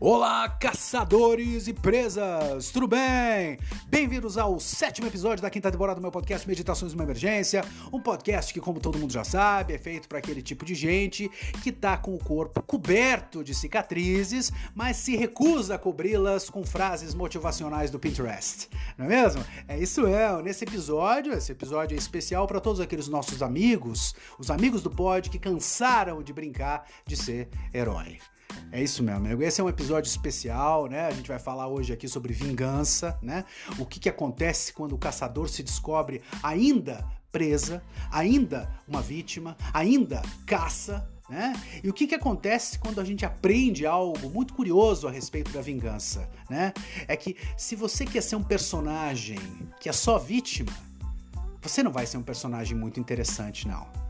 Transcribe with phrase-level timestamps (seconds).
[0.00, 2.70] Olá, caçadores e presas!
[2.70, 3.58] Tudo bem?
[3.88, 7.64] Bem-vindos ao sétimo episódio da quinta temporada do meu podcast Meditações uma Emergência.
[7.92, 11.28] Um podcast que, como todo mundo já sabe, é feito para aquele tipo de gente
[11.64, 17.12] que tá com o corpo coberto de cicatrizes, mas se recusa a cobri-las com frases
[17.12, 18.68] motivacionais do Pinterest.
[18.96, 19.44] Não é mesmo?
[19.66, 20.40] É isso é.
[20.40, 25.28] Nesse episódio, esse episódio é especial para todos aqueles nossos amigos, os amigos do pod
[25.28, 28.18] que cansaram de brincar de ser herói.
[28.70, 29.42] É isso mesmo, amigo.
[29.42, 31.06] Esse é um episódio especial, né?
[31.06, 33.44] A gente vai falar hoje aqui sobre vingança, né?
[33.78, 40.22] O que, que acontece quando o caçador se descobre ainda presa, ainda uma vítima, ainda
[40.46, 41.52] caça, né?
[41.82, 45.60] E o que, que acontece quando a gente aprende algo muito curioso a respeito da
[45.60, 46.72] vingança, né?
[47.06, 49.38] É que se você quer ser um personagem
[49.80, 50.72] que é só vítima,
[51.60, 54.07] você não vai ser um personagem muito interessante, não.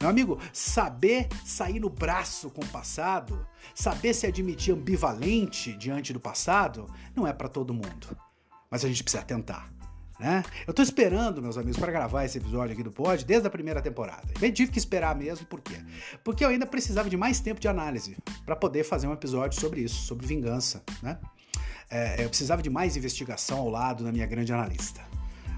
[0.00, 6.18] Meu amigo, saber sair no braço com o passado, saber se admitir ambivalente diante do
[6.18, 8.16] passado, não é para todo mundo.
[8.70, 9.70] Mas a gente precisa tentar.
[10.18, 10.42] Né?
[10.66, 13.82] Eu tô esperando, meus amigos, para gravar esse episódio aqui do Pod desde a primeira
[13.82, 14.26] temporada.
[14.40, 15.76] Eu tive que esperar mesmo, por quê?
[16.24, 19.82] Porque eu ainda precisava de mais tempo de análise para poder fazer um episódio sobre
[19.82, 21.18] isso, sobre vingança, né?
[21.90, 25.02] É, eu precisava de mais investigação ao lado da minha grande analista.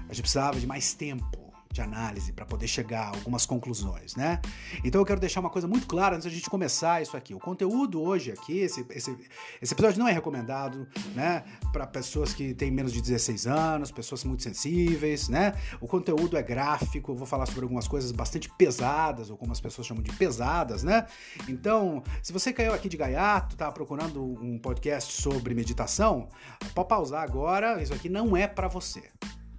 [0.09, 1.42] A gente precisava de mais tempo
[1.73, 4.39] de análise para poder chegar a algumas conclusões, né?
[4.83, 7.33] Então eu quero deixar uma coisa muito clara antes da gente começar isso aqui.
[7.33, 9.17] O conteúdo hoje aqui, esse, esse,
[9.59, 14.23] esse episódio não é recomendado, né, para pessoas que têm menos de 16 anos, pessoas
[14.23, 15.55] muito sensíveis, né?
[15.81, 19.59] O conteúdo é gráfico, eu vou falar sobre algumas coisas bastante pesadas, ou como as
[19.59, 21.07] pessoas chamam de pesadas, né?
[21.49, 26.29] Então, se você caiu aqui de gaiato, tá procurando um podcast sobre meditação,
[26.75, 29.09] pode pausar agora, isso aqui não é para você.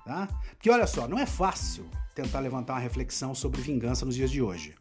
[0.04, 0.28] Tá?
[0.50, 4.42] Porque olha só, não é fácil tentar levantar uma reflexão sobre vingança nos dias de
[4.42, 4.74] hoje.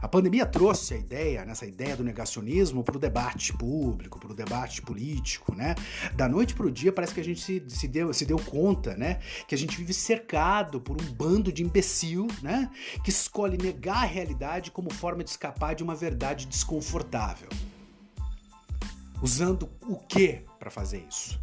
[0.00, 4.34] A pandemia trouxe a ideia, nessa ideia do negacionismo, para o debate público, para o
[4.34, 5.74] debate político, né?
[6.14, 8.96] Da noite para o dia parece que a gente se, se, deu, se deu conta,
[8.96, 9.20] né?
[9.46, 12.70] Que a gente vive cercado por um bando de imbecil, né?
[13.02, 17.48] Que escolhe negar a realidade como forma de escapar de uma verdade desconfortável.
[19.22, 21.38] Usando o que para fazer isso?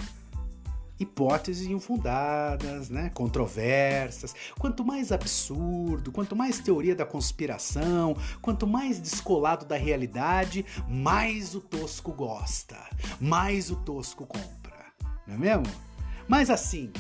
[1.02, 4.36] Hipóteses infundadas, né, controversas.
[4.58, 11.62] Quanto mais absurdo, quanto mais teoria da conspiração, quanto mais descolado da realidade, mais o
[11.62, 12.78] tosco gosta,
[13.20, 14.86] mais o tosco compra,
[15.28, 15.66] não é mesmo?
[16.28, 16.92] Mas assim,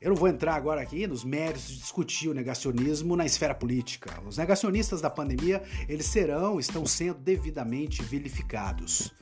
[0.00, 4.20] eu não vou entrar agora aqui nos méritos de discutir o negacionismo na esfera política.
[4.26, 9.12] Os negacionistas da pandemia, eles serão, estão sendo devidamente vilificados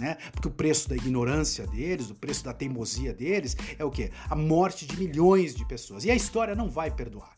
[0.00, 0.16] né?
[0.32, 4.10] Porque o preço da ignorância deles, o preço da teimosia deles é o quê?
[4.28, 6.04] A morte de milhões de pessoas.
[6.04, 7.34] E a história não vai perdoar.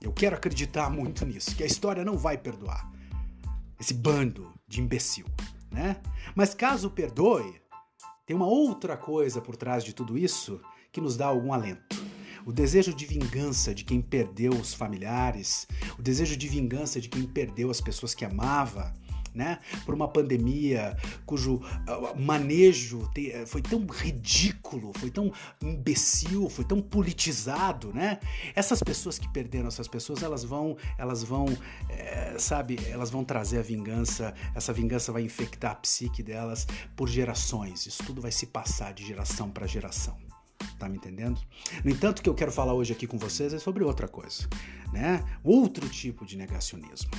[0.00, 2.90] Eu quero acreditar muito nisso, que a história não vai perdoar
[3.78, 5.26] esse bando de imbecil,
[5.70, 5.96] né?
[6.34, 7.60] Mas caso perdoe,
[8.24, 10.60] tem uma outra coisa por trás de tudo isso
[10.90, 11.96] que nos dá algum alento.
[12.46, 15.66] O desejo de vingança de quem perdeu os familiares,
[15.98, 18.94] o desejo de vingança de quem perdeu as pessoas que amava,
[19.36, 25.30] né, por uma pandemia cujo uh, manejo te, uh, foi tão ridículo, foi tão
[25.62, 28.18] imbecil, foi tão politizado, né?
[28.54, 31.46] Essas pessoas que perderam essas pessoas, elas vão, elas vão,
[31.90, 34.34] é, sabe, elas vão trazer a vingança.
[34.54, 37.86] Essa vingança vai infectar a psique delas por gerações.
[37.86, 40.16] Isso tudo vai se passar de geração para geração.
[40.78, 41.40] Tá me entendendo?
[41.84, 44.48] No entanto, o que eu quero falar hoje aqui com vocês é sobre outra coisa,
[44.92, 45.24] né?
[45.44, 47.10] Outro tipo de negacionismo.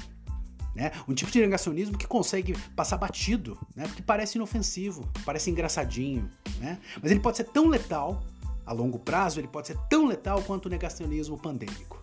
[0.77, 0.91] Né?
[1.07, 3.87] Um tipo de negacionismo que consegue passar batido, né?
[3.87, 6.29] porque parece inofensivo, parece engraçadinho.
[6.59, 6.79] Né?
[7.01, 8.23] Mas ele pode ser tão letal,
[8.63, 11.99] a longo prazo, ele pode ser tão letal quanto o negacionismo pandêmico.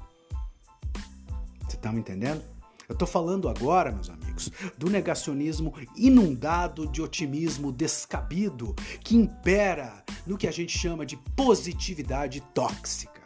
[1.60, 2.42] Você está me entendendo?
[2.88, 8.74] Eu estou falando agora, meus amigos, do negacionismo inundado de otimismo descabido
[9.04, 13.22] que impera no que a gente chama de positividade tóxica.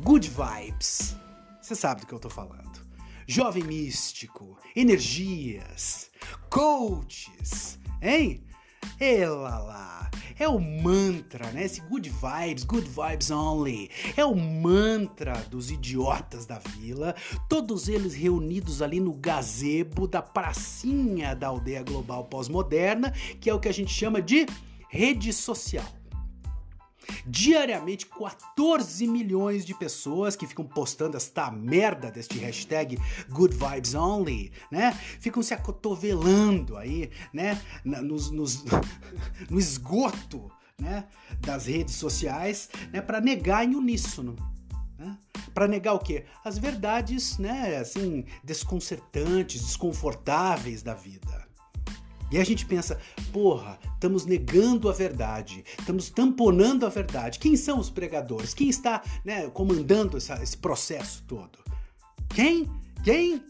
[0.00, 1.16] Good vibes.
[1.62, 2.83] Você sabe do que eu estou falando
[3.26, 6.10] jovem místico, energias,
[6.50, 8.44] coaches, hein?
[9.00, 11.64] Ela lá, é o mantra, né?
[11.64, 13.90] Esse good vibes, good vibes only.
[14.16, 17.14] É o mantra dos idiotas da vila,
[17.48, 23.10] todos eles reunidos ali no gazebo da pracinha da aldeia global pós-moderna,
[23.40, 24.46] que é o que a gente chama de
[24.88, 25.84] rede social.
[27.26, 32.98] Diariamente, 14 milhões de pessoas que ficam postando esta merda deste hashtag
[33.28, 34.92] Good Vibes Only, né?
[35.20, 37.60] Ficam se acotovelando aí, né?
[37.84, 38.64] Nos, nos,
[39.50, 41.06] no esgoto né?
[41.40, 43.00] das redes sociais, né?
[43.00, 44.36] Para negar em uníssono.
[44.98, 45.16] Né?
[45.52, 46.24] Para negar o quê?
[46.44, 47.76] As verdades, né?
[47.76, 51.43] Assim, desconcertantes, desconfortáveis da vida.
[52.30, 52.98] E a gente pensa,
[53.32, 57.38] porra, estamos negando a verdade, estamos tamponando a verdade.
[57.38, 58.54] Quem são os pregadores?
[58.54, 61.58] Quem está né, comandando essa, esse processo todo?
[62.28, 62.68] Quem?
[63.04, 63.42] Quem?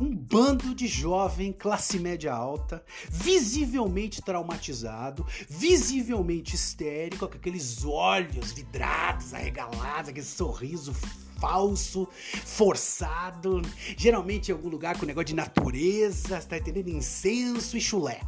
[0.00, 9.34] Um bando de jovem, classe média alta, visivelmente traumatizado, visivelmente histérico, com aqueles olhos vidrados,
[9.34, 10.94] arregalados, aquele sorriso
[11.38, 12.08] falso,
[12.44, 13.60] forçado,
[13.96, 16.88] geralmente em algum lugar com negócio de natureza, tá entendendo?
[16.88, 18.20] Incenso e chulé.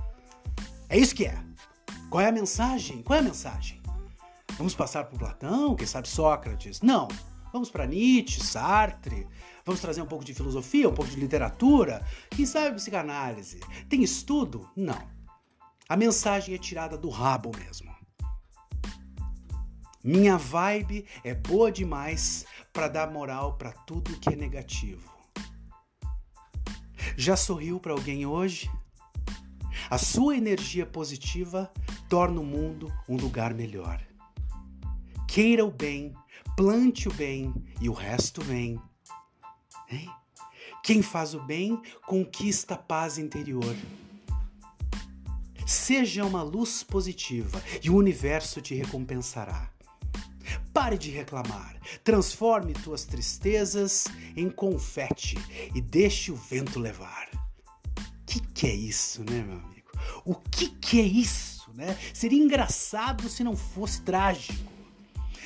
[0.89, 1.39] É isso que é.
[2.11, 3.03] Qual é a mensagem?
[3.03, 3.81] Qual é a mensagem?
[4.59, 6.81] Vamos passar por Platão, quem sabe Sócrates?
[6.83, 7.09] Não.
[7.53, 9.29] Vamos para Nietzsche, Sartre.
[9.65, 12.05] Vamos trazer um pouco de filosofia, um pouco de literatura.
[12.31, 13.61] Quem sabe psicanálise?
[13.89, 14.69] Tem estudo?
[14.77, 15.09] Não.
[15.89, 17.95] A mensagem é tirada do rabo mesmo.
[20.03, 22.45] Minha vibe é boa demais
[22.75, 25.11] para dar moral para tudo que é negativo.
[27.17, 28.71] Já sorriu para alguém hoje?
[29.89, 31.73] A sua energia positiva
[32.09, 33.99] torna o mundo um lugar melhor.
[35.27, 36.13] Queira o bem,
[36.55, 38.79] plante o bem e o resto vem.
[39.91, 40.11] Hein?
[40.83, 43.75] Quem faz o bem conquista a paz interior.
[45.67, 49.71] Seja uma luz positiva e o universo te recompensará.
[50.75, 51.81] Pare de reclamar.
[52.03, 55.37] Transforme tuas tristezas em confete
[55.75, 57.29] e deixe o vento levar.
[57.97, 59.91] O que, que é isso, né, meu amigo?
[60.25, 61.97] O que, que é isso, né?
[62.13, 64.74] Seria engraçado se não fosse trágico.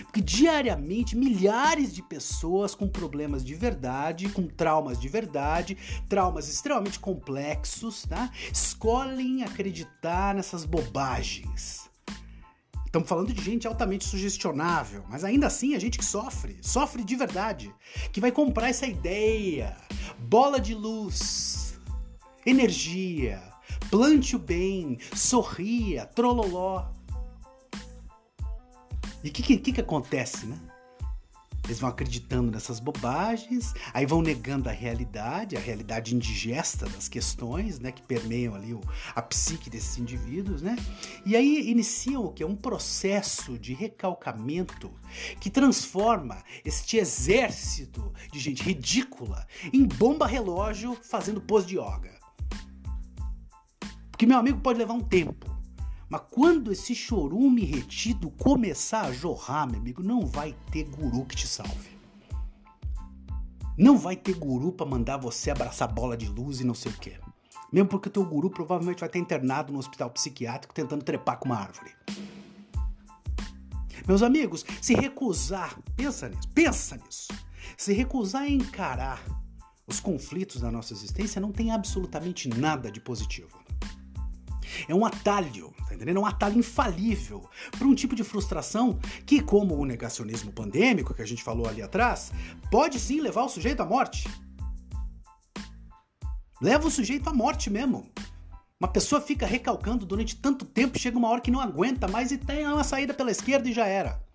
[0.05, 5.77] Porque diariamente milhares de pessoas com problemas de verdade, com traumas de verdade,
[6.09, 8.31] traumas extremamente complexos, tá?
[8.53, 11.89] escolhem acreditar nessas bobagens.
[12.87, 17.17] Estamos falando de gente altamente sugestionável, mas ainda assim a gente que sofre, sofre de
[17.17, 17.75] verdade,
[18.11, 19.77] que vai comprar essa ideia,
[20.19, 21.79] bola de luz,
[22.47, 23.43] energia,
[23.91, 26.87] plante o bem, sorria, trololó.
[29.23, 30.59] E o que, que, que acontece, né?
[31.69, 37.79] Eles vão acreditando nessas bobagens, aí vão negando a realidade, a realidade indigesta das questões,
[37.79, 38.81] né, que permeiam ali o,
[39.15, 40.77] a psique desses indivíduos, né?
[41.27, 44.91] E aí iniciam o que é um processo de recalcamento
[45.41, 52.19] que transforma este exército de gente ridícula em bomba relógio fazendo pose de yoga.
[54.11, 55.58] Porque meu amigo pode levar um tempo.
[56.09, 61.37] Mas quando esse chorume retido começar a jorrar, meu amigo, não vai ter guru que
[61.37, 61.99] te salve.
[63.77, 66.97] Não vai ter guru para mandar você abraçar bola de luz e não sei o
[66.97, 67.21] quê.
[67.73, 71.47] Mesmo porque o teu guru provavelmente vai estar internado no hospital psiquiátrico tentando trepar com
[71.47, 71.95] uma árvore.
[74.07, 77.29] Meus amigos, se recusar, pensa nisso, pensa nisso.
[77.77, 79.23] Se recusar a encarar
[79.87, 83.59] os conflitos da nossa existência, não tem absolutamente nada de positivo.
[84.89, 86.19] É um atalho, tá entendendo?
[86.19, 91.23] É um atalho infalível para um tipo de frustração que, como o negacionismo pandêmico que
[91.23, 92.33] a gente falou ali atrás,
[92.71, 94.29] pode sim levar o sujeito à morte.
[96.61, 98.11] Leva o sujeito à morte mesmo.
[98.81, 102.39] Uma pessoa fica recalcando durante tanto tempo, chega uma hora que não aguenta mais e
[102.39, 104.28] tem uma saída pela esquerda e já era.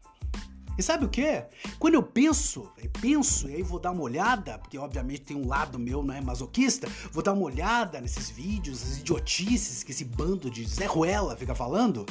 [0.77, 1.43] E sabe o que?
[1.77, 5.47] Quando eu penso, eu penso, e aí vou dar uma olhada, porque obviamente tem um
[5.47, 10.03] lado meu, não é masoquista, vou dar uma olhada nesses vídeos, as idiotices que esse
[10.03, 12.05] bando de Zé Ruela fica falando.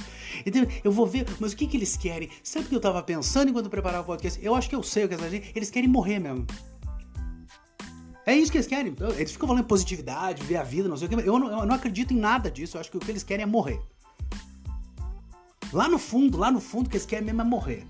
[0.47, 2.31] Então, eu vou ver, mas o que, que eles querem?
[2.43, 4.39] Sabe o que eu tava pensando enquanto preparava o podcast?
[4.45, 5.53] Eu acho que eu sei o que eles querem.
[5.55, 6.47] Eles querem morrer mesmo.
[8.25, 8.95] É isso que eles querem.
[9.17, 11.29] Eles ficam falando positividade, ver a vida, não sei o que.
[11.29, 12.77] Eu não, eu não acredito em nada disso.
[12.77, 13.81] Eu acho que o que eles querem é morrer.
[15.73, 17.87] Lá no fundo, lá no fundo, o que eles querem mesmo é morrer.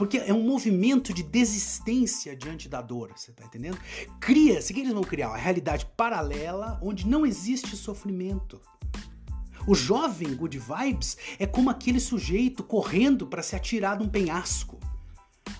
[0.00, 3.78] Porque é um movimento de desistência diante da dor, você tá entendendo?
[4.18, 5.28] Cria-se, que eles vão criar?
[5.28, 8.58] Uma realidade paralela onde não existe sofrimento.
[9.66, 14.80] O jovem Good Vibes é como aquele sujeito correndo para se atirar de um penhasco.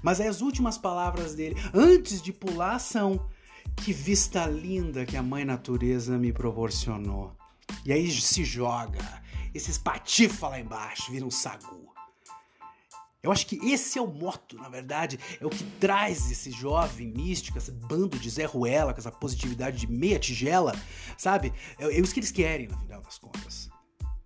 [0.03, 3.29] Mas aí as últimas palavras dele, antes de pular, são:
[3.77, 7.37] Que vista linda que a mãe natureza me proporcionou.
[7.85, 11.90] E aí se joga, esse espatifa lá embaixo, vira um sagu.
[13.23, 17.09] Eu acho que esse é o moto, na verdade, é o que traz esse jovem
[17.09, 20.75] místico, esse bando de Zé Ruela, com essa positividade de meia tigela,
[21.19, 21.53] sabe?
[21.79, 23.69] É, é isso que eles querem, no final das contas.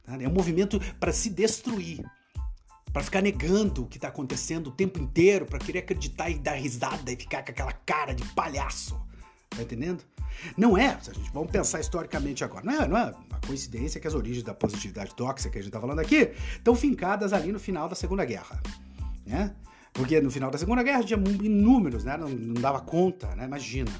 [0.05, 0.17] Tá?
[0.21, 2.05] É um movimento para se destruir,
[2.93, 6.53] para ficar negando o que está acontecendo o tempo inteiro, para querer acreditar e dar
[6.53, 8.97] risada e ficar com aquela cara de palhaço.
[9.51, 10.05] Tá entendendo?
[10.57, 14.07] Não é, a gente vamos pensar historicamente agora, não é, não é uma coincidência que
[14.07, 17.59] as origens da positividade tóxica que a gente está falando aqui estão fincadas ali no
[17.59, 18.61] final da Segunda Guerra
[19.27, 19.55] né?
[19.93, 22.17] Porque no final da Segunda Guerra tinha inúmeros, né?
[22.17, 23.45] Não, não dava conta, né?
[23.45, 23.91] Imagina.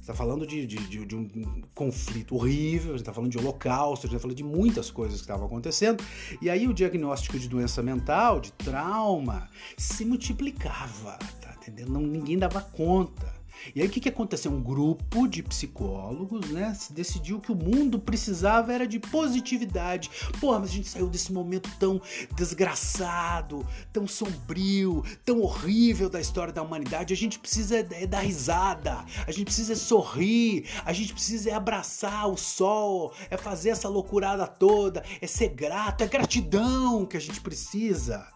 [0.00, 4.16] está falando de, de, de, de, um conflito horrível, gente está falando de holocausto, gente
[4.16, 6.02] está falando de muitas coisas que estavam acontecendo.
[6.42, 9.48] E aí o diagnóstico de doença mental, de trauma,
[9.78, 11.92] se multiplicava, tá entendendo?
[11.92, 13.43] Não, ninguém dava conta.
[13.74, 14.50] E aí o que, que aconteceu?
[14.50, 20.10] Um grupo de psicólogos, né, decidiu que o mundo precisava era de positividade.
[20.40, 22.00] Porra, mas a gente saiu desse momento tão
[22.36, 27.12] desgraçado, tão sombrio, tão horrível da história da humanidade.
[27.12, 32.28] A gente precisa é dar risada, a gente precisa sorrir, a gente precisa é abraçar
[32.28, 37.40] o sol, é fazer essa loucurada toda, é ser grato, é gratidão que a gente
[37.40, 38.26] precisa.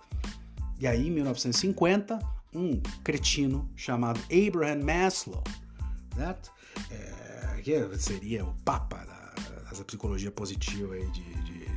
[0.81, 2.19] E aí, em 1950,
[2.53, 5.45] um cretino chamado Abraham Maslow,
[6.15, 6.51] certo?
[6.91, 11.23] É, que seria o papa da, da psicologia positiva aí de,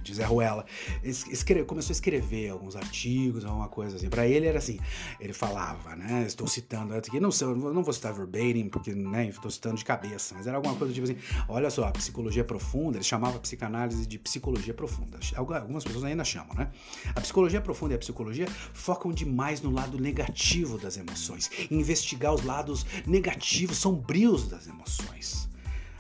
[0.02, 0.66] de Zé Ruela,
[1.04, 4.10] escreve, começou a escrever alguns artigos, alguma coisa assim.
[4.10, 4.80] Para ele era assim,
[5.20, 6.24] ele falava, né?
[6.26, 10.48] Estou citando não sei, não vou citar verbatim porque né, estou citando de cabeça, mas
[10.48, 11.18] era alguma coisa tipo assim,
[11.48, 15.20] olha só, a psicologia profunda, ele chamava a psicanálise de psicologia profunda.
[15.36, 16.72] Algumas pessoas ainda chamam, né?
[17.16, 22.44] A psicologia profunda e a psicologia focam demais no lado negativo das emoções, investigar os
[22.44, 25.50] lados negativos, sombrios das emoções.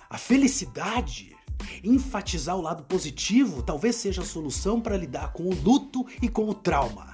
[0.10, 1.36] A felicidade
[1.84, 6.50] Enfatizar o lado positivo talvez seja a solução para lidar com o luto e com
[6.50, 7.14] o trauma.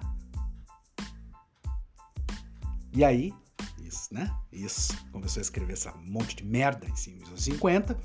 [2.94, 3.34] E aí,
[3.82, 4.36] isso, né?
[4.51, 4.98] Isso.
[5.12, 6.96] Começou a escrever essa monte de merda em
[7.36, 7.98] 50,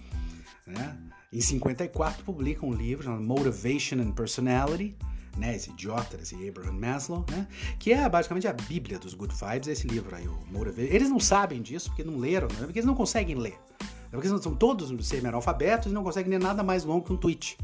[0.66, 0.98] né?
[1.32, 4.94] Em 54 publica um livro chamado Motivation and Personality,
[5.38, 7.48] né, esse idiota, esse Abraham Maslow, né,
[7.78, 10.92] que é basicamente a bíblia dos Good Vibes, esse livro aí, o Motivation.
[10.92, 13.58] Eles não sabem disso porque não leram, né, porque eles não conseguem ler.
[14.12, 17.56] É porque são todos semi-analfabetos e não conseguem ler nada mais longo que um tweet.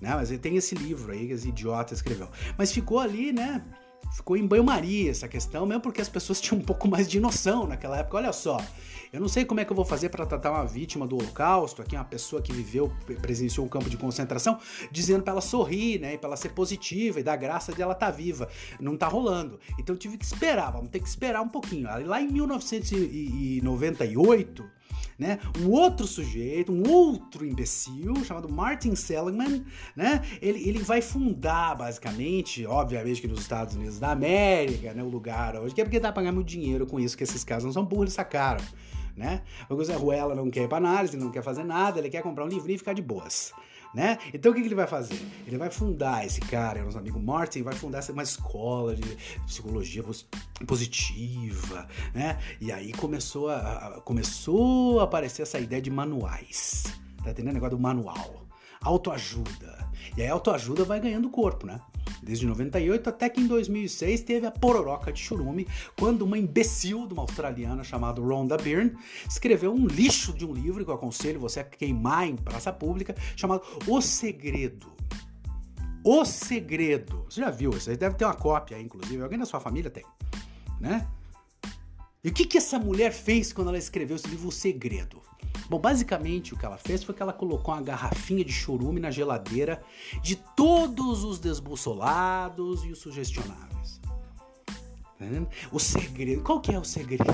[0.00, 0.12] Né?
[0.14, 2.28] Mas tem esse livro aí que esse idiota escreveu.
[2.58, 3.64] Mas ficou ali, né?
[4.12, 7.66] Ficou em banho-maria essa questão, mesmo porque as pessoas tinham um pouco mais de noção
[7.66, 8.16] naquela época.
[8.16, 8.56] Olha só,
[9.12, 11.82] eu não sei como é que eu vou fazer para tratar uma vítima do Holocausto,
[11.82, 14.58] aqui uma pessoa que viveu, presenciou um campo de concentração,
[14.90, 18.06] dizendo para ela sorrir, né, para ela ser positiva e dar graça de ela estar
[18.06, 18.48] tá viva.
[18.80, 19.60] Não tá rolando.
[19.78, 21.88] Então eu tive que esperar, vamos ter que esperar um pouquinho.
[22.06, 24.75] Lá em 1998,
[25.18, 25.38] né?
[25.60, 29.64] Um outro sujeito, um outro imbecil chamado Martin Seligman,
[29.94, 30.22] né?
[30.40, 35.02] Ele, ele vai fundar basicamente, obviamente que nos Estados Unidos da América, né?
[35.02, 37.44] O lugar hoje, que é porque dá pra ganhar muito dinheiro com isso, que esses
[37.44, 38.64] caras não são burros, eles sacaram,
[39.16, 39.42] né?
[39.68, 42.44] O Zé Ruela não quer ir pra análise, não quer fazer nada, ele quer comprar
[42.44, 43.52] um livrinho e ficar de boas
[43.96, 44.18] né?
[44.34, 45.18] Então o que, que ele vai fazer?
[45.46, 50.04] Ele vai fundar esse cara, nosso amigo Martin, vai fundar uma escola de psicologia
[50.66, 52.38] positiva, né?
[52.60, 56.84] E aí começou a, a começou a aparecer essa ideia de manuais,
[57.24, 57.52] tá entendendo?
[57.52, 58.46] O negócio do manual,
[58.82, 59.85] autoajuda.
[60.16, 61.80] E aí a autoajuda vai ganhando corpo, né?
[62.22, 65.66] desde 98 até que em 2006 teve a pororoca de churume,
[65.98, 68.96] quando uma imbecil de uma australiana chamada Rhonda Byrne
[69.28, 73.14] escreveu um lixo de um livro que eu aconselho você a queimar em praça pública,
[73.36, 74.92] chamado O Segredo.
[76.02, 77.24] O Segredo.
[77.28, 77.72] Você já viu?
[77.72, 79.22] Você deve ter uma cópia aí, inclusive.
[79.22, 80.04] Alguém da sua família tem,
[80.80, 81.06] né?
[82.22, 85.20] E o que, que essa mulher fez quando ela escreveu esse livro O Segredo?
[85.68, 89.10] Bom, basicamente o que ela fez foi que ela colocou uma garrafinha de chorume na
[89.10, 89.82] geladeira
[90.22, 94.00] de todos os desbussolados e os sugestionáveis.
[95.18, 95.24] Tá
[95.72, 97.24] o segredo, qual que é o segredo?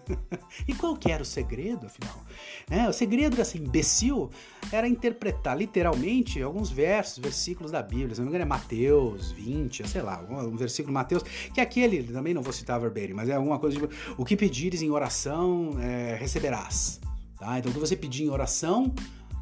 [0.66, 2.24] e qual que era o segredo, afinal?
[2.70, 4.30] É, o segredo dessa imbecil
[4.72, 8.14] era interpretar literalmente alguns versos, versículos da Bíblia.
[8.14, 11.62] Se não me engano é Mateus 20, sei lá, um versículo de Mateus, que é
[11.62, 14.90] aquele, também não vou citar verbatim, mas é alguma coisa tipo, o que pedires em
[14.90, 16.98] oração é, receberás.
[17.38, 17.58] Tá?
[17.58, 18.92] Então, o que você pedir em oração,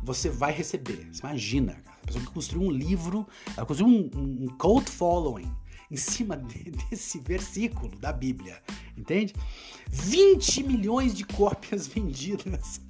[0.02, 1.08] você vai receber.
[1.10, 3.26] Você imagina, cara, a pessoa que construiu um livro,
[3.56, 5.50] ela construiu um, um, cult following
[5.90, 8.62] em cima de, desse versículo da Bíblia,
[8.96, 9.34] entende?
[9.88, 12.80] 20 milhões de cópias vendidas.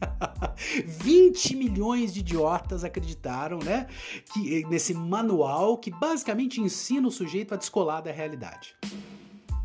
[0.87, 3.87] 20 milhões de idiotas acreditaram, né?
[4.33, 8.75] Que nesse manual que basicamente ensina o sujeito a descolar da realidade.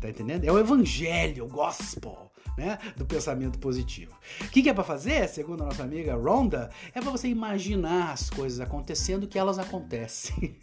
[0.00, 0.44] Tá entendendo?
[0.44, 4.12] É o evangelho, o gospel né, do pensamento positivo.
[4.40, 6.70] O que, que é para fazer, segundo a nossa amiga Rhonda?
[6.94, 10.56] É para você imaginar as coisas acontecendo que elas acontecem.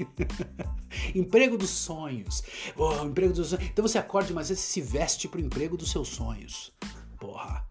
[1.16, 2.44] emprego dos sonhos.
[2.76, 3.66] Oh, emprego dos sonhos.
[3.70, 6.74] Então você acorda, mas você se veste pro emprego dos seus sonhos.
[7.20, 7.68] Porra.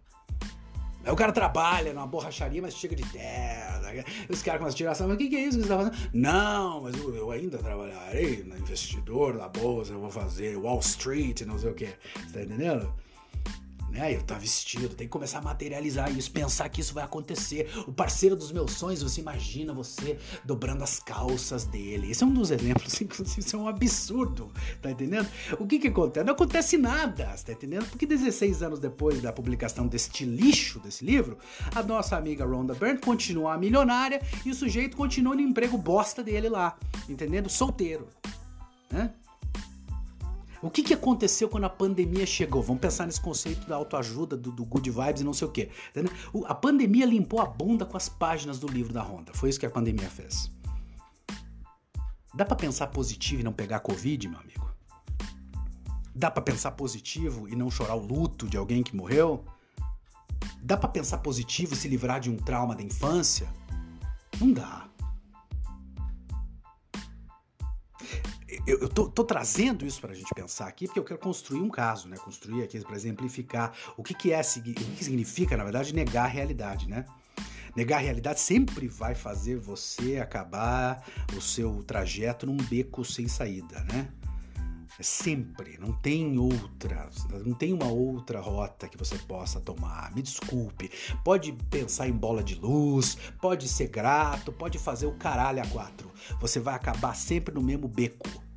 [1.05, 3.81] Aí o cara trabalha numa borracharia, mas chega de terra.
[4.29, 6.11] Os caras começam a tirar mas o que, que é isso que você tá fazendo?
[6.13, 11.43] Não, mas eu, eu ainda trabalharei no investidor, na bolsa, eu vou fazer Wall Street,
[11.43, 11.87] não sei o que.
[11.87, 12.93] Você tá entendendo?
[13.90, 14.14] Né?
[14.14, 17.71] Eu tá vestido, tem que começar a materializar isso, pensar que isso vai acontecer.
[17.87, 22.11] O parceiro dos meus sonhos, você imagina você dobrando as calças dele.
[22.11, 24.50] Esse é um dos exemplos, inclusive, isso é um absurdo,
[24.83, 25.28] tá entendendo?
[25.59, 26.25] O que que acontece?
[26.25, 27.87] Não acontece nada, tá entendendo?
[27.87, 31.38] Porque 16 anos depois da publicação deste lixo, desse livro,
[31.75, 36.49] a nossa amiga Rhonda Byrne continua milionária e o sujeito continua no emprego bosta dele
[36.49, 36.76] lá,
[37.09, 37.49] entendendo?
[37.49, 38.09] Solteiro,
[38.90, 39.12] né?
[40.61, 42.61] O que, que aconteceu quando a pandemia chegou?
[42.62, 45.71] Vamos pensar nesse conceito da autoajuda, do, do good vibes e não sei o quê.
[46.47, 49.33] A pandemia limpou a bunda com as páginas do livro da Honda.
[49.35, 50.50] Foi isso que a pandemia fez.
[52.35, 54.69] Dá para pensar positivo e não pegar Covid, meu amigo?
[56.15, 59.45] Dá para pensar positivo e não chorar o luto de alguém que morreu?
[60.61, 63.49] Dá para pensar positivo e se livrar de um trauma da infância?
[64.41, 64.88] Não dá.
[68.67, 71.61] Eu, eu tô, tô, trazendo isso para a gente pensar aqui porque eu quero construir
[71.61, 72.17] um caso, né?
[72.17, 76.29] Construir aqui para exemplificar o que, que é, o que significa, na verdade, negar a
[76.29, 77.05] realidade, né?
[77.77, 81.05] Negar a realidade sempre vai fazer você acabar
[81.37, 84.09] o seu trajeto num beco sem saída, né?
[84.99, 87.09] É sempre, não tem outra,
[87.47, 90.12] não tem uma outra rota que você possa tomar.
[90.12, 90.91] Me desculpe.
[91.23, 96.11] Pode pensar em bola de luz, pode ser grato, pode fazer o caralho a quatro.
[96.41, 98.48] Você vai acabar sempre no mesmo beco.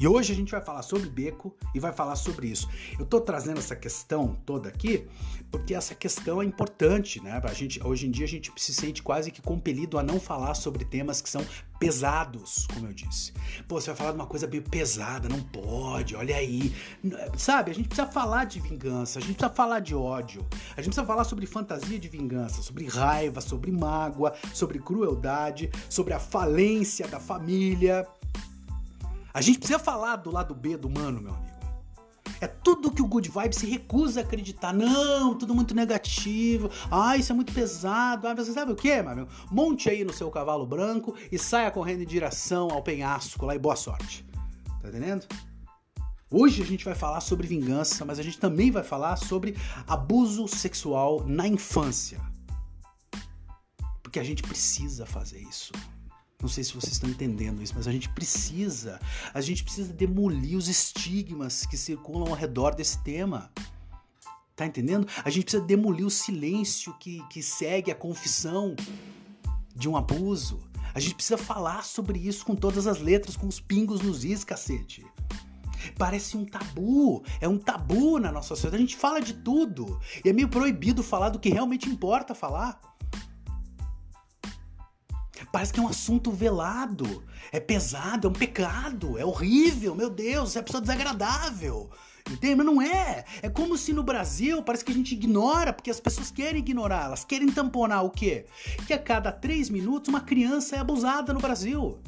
[0.00, 2.68] E hoje a gente vai falar sobre beco e vai falar sobre isso.
[2.98, 5.08] Eu tô trazendo essa questão toda aqui
[5.50, 7.40] porque essa questão é importante, né?
[7.42, 10.54] A gente, hoje em dia a gente se sente quase que compelido a não falar
[10.54, 11.44] sobre temas que são
[11.80, 13.32] pesados, como eu disse.
[13.66, 16.72] Pô, você vai falar de uma coisa meio pesada, não pode, olha aí.
[17.36, 20.90] Sabe, a gente precisa falar de vingança, a gente precisa falar de ódio, a gente
[20.90, 27.08] precisa falar sobre fantasia de vingança, sobre raiva, sobre mágoa, sobre crueldade, sobre a falência
[27.08, 28.06] da família
[29.32, 31.58] a gente precisa falar do lado B do humano, meu amigo.
[32.40, 34.72] É tudo que o Good Vibe se recusa a acreditar.
[34.72, 36.70] Não, tudo muito negativo.
[36.90, 38.28] Ah, isso é muito pesado.
[38.28, 39.28] Ah, você sabe o que, meu amigo?
[39.50, 43.58] Monte aí no seu cavalo branco e saia correndo em direção ao penhasco lá e
[43.58, 44.24] boa sorte.
[44.80, 45.26] Tá entendendo?
[46.30, 49.56] Hoje a gente vai falar sobre vingança, mas a gente também vai falar sobre
[49.86, 52.20] abuso sexual na infância.
[54.02, 55.72] Porque a gente precisa fazer isso.
[56.40, 59.00] Não sei se vocês estão entendendo isso, mas a gente precisa,
[59.34, 63.50] a gente precisa demolir os estigmas que circulam ao redor desse tema.
[64.54, 65.06] Tá entendendo?
[65.24, 68.76] A gente precisa demolir o silêncio que, que segue a confissão
[69.74, 70.60] de um abuso.
[70.94, 74.44] A gente precisa falar sobre isso com todas as letras, com os pingos nos is,
[74.44, 75.04] cacete.
[75.96, 78.76] Parece um tabu, é um tabu na nossa sociedade.
[78.76, 82.80] A gente fala de tudo e é meio proibido falar do que realmente importa falar.
[85.52, 90.56] Parece que é um assunto velado, é pesado, é um pecado, é horrível, meu Deus,
[90.56, 91.90] é pessoa desagradável.
[92.30, 92.56] Entende?
[92.56, 93.24] Mas não é.
[93.42, 97.06] É como se no Brasil parece que a gente ignora, porque as pessoas querem ignorar,
[97.06, 98.46] elas querem tamponar o quê?
[98.86, 101.98] Que a cada três minutos uma criança é abusada no Brasil.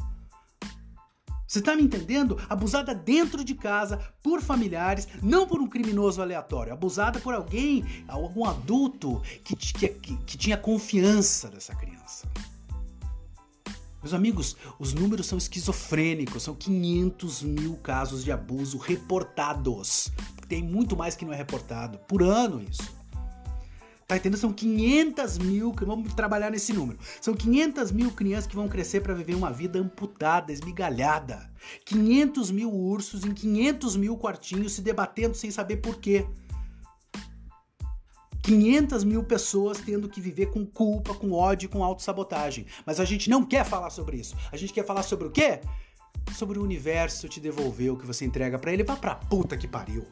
[1.50, 2.38] Você tá me entendendo?
[2.48, 6.72] Abusada dentro de casa, por familiares, não por um criminoso aleatório.
[6.72, 11.99] Abusada por alguém, algum adulto que, que, que, que tinha confiança dessa criança.
[14.02, 20.10] Meus amigos, os números são esquizofrênicos, são 500 mil casos de abuso reportados.
[20.48, 23.00] Tem muito mais que não é reportado, por ano isso.
[24.08, 24.40] Tá entendendo?
[24.40, 26.98] São 500 mil, vamos trabalhar nesse número.
[27.20, 31.48] São 500 mil crianças que vão crescer para viver uma vida amputada, esmigalhada.
[31.84, 36.26] 500 mil ursos em 500 mil quartinhos se debatendo sem saber por quê.
[38.42, 42.66] 500 mil pessoas tendo que viver com culpa, com ódio, com autossabotagem.
[42.86, 44.36] Mas a gente não quer falar sobre isso.
[44.50, 45.60] A gente quer falar sobre o quê?
[46.34, 48.84] Sobre o universo te devolver o que você entrega para ele.
[48.84, 50.06] Vá pra puta que pariu.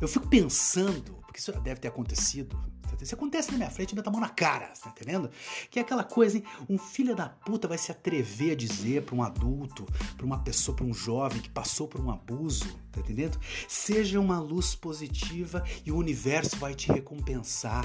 [0.00, 2.58] Eu fico pensando, porque isso deve ter acontecido
[3.00, 5.30] isso acontece na minha frente, ainda tá mão na cara, tá entendendo?
[5.70, 6.44] Que é aquela coisa, hein?
[6.68, 10.74] Um filho da puta vai se atrever a dizer para um adulto, para uma pessoa,
[10.74, 13.38] para um jovem que passou por um abuso, tá entendendo?
[13.68, 17.84] Seja uma luz positiva e o universo vai te recompensar.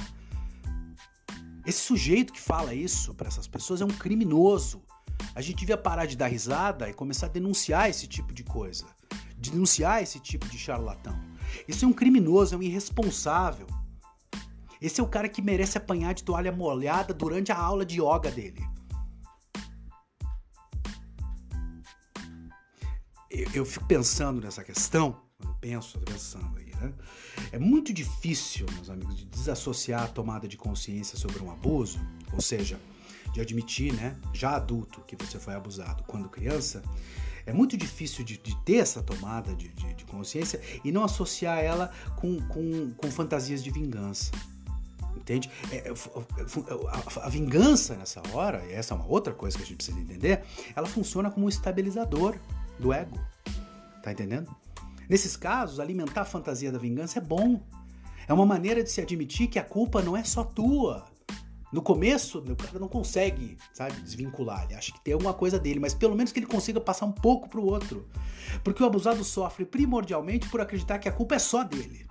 [1.64, 4.82] Esse sujeito que fala isso para essas pessoas é um criminoso.
[5.36, 8.86] A gente devia parar de dar risada e começar a denunciar esse tipo de coisa.
[9.38, 11.33] Denunciar esse tipo de charlatão.
[11.68, 13.68] Isso é um criminoso, é um irresponsável.
[14.82, 18.30] Esse é o cara que merece apanhar de toalha molhada durante a aula de yoga
[18.30, 18.62] dele.
[23.30, 26.94] Eu, eu fico pensando nessa questão, eu penso, pensando aí, né?
[27.52, 32.00] É muito difícil, meus amigos, de desassociar a tomada de consciência sobre um abuso,
[32.32, 32.80] ou seja,
[33.34, 36.84] de admitir, né, já adulto, que você foi abusado quando criança,
[37.46, 41.60] É muito difícil de, de ter essa tomada de, de, de, consciência e não associar
[41.60, 44.32] ela com, com, com fantasias de vingança.
[45.16, 45.50] Entende?
[45.72, 49.66] É, é, a, a, vingança nessa hora, e essa é uma outra coisa que a
[49.66, 50.44] gente precisa entender,
[50.76, 52.38] ela funciona como um estabilizador
[52.80, 53.20] do ego.
[54.02, 54.54] Tá entendendo?
[55.10, 57.62] Nesses casos, alimentar a fantasia da vingança é bom.
[58.28, 61.06] É uma maneira de se admitir que a culpa não é só tua.
[61.74, 64.66] No começo, o cara não consegue, sabe, desvincular.
[64.66, 67.12] Ele acha que tem alguma coisa dele, mas pelo menos que ele consiga passar um
[67.12, 68.08] pouco pro outro.
[68.64, 72.06] Porque o abusado sofre primordialmente por acreditar que a culpa é só dele.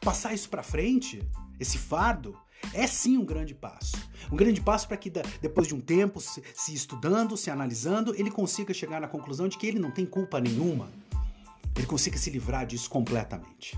[0.00, 1.20] Passar isso para frente,
[1.58, 2.38] esse fardo,
[2.72, 3.96] é sim um grande passo.
[4.30, 8.72] Um grande passo para que depois de um tempo, se estudando, se analisando, ele consiga
[8.72, 10.88] chegar na conclusão de que ele não tem culpa nenhuma.
[11.74, 13.76] Ele consiga se livrar disso completamente.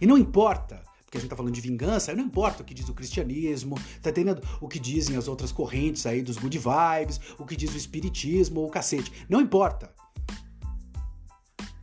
[0.00, 2.88] E não importa porque a gente tá falando de vingança, não importa o que diz
[2.88, 4.40] o cristianismo, tá entendendo?
[4.60, 8.64] O que dizem as outras correntes aí dos good vibes, o que diz o espiritismo,
[8.64, 9.26] o cacete.
[9.28, 9.92] Não importa.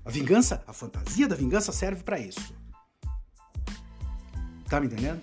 [0.05, 2.55] A vingança, a fantasia da vingança serve para isso.
[4.69, 5.21] Tá me entendendo?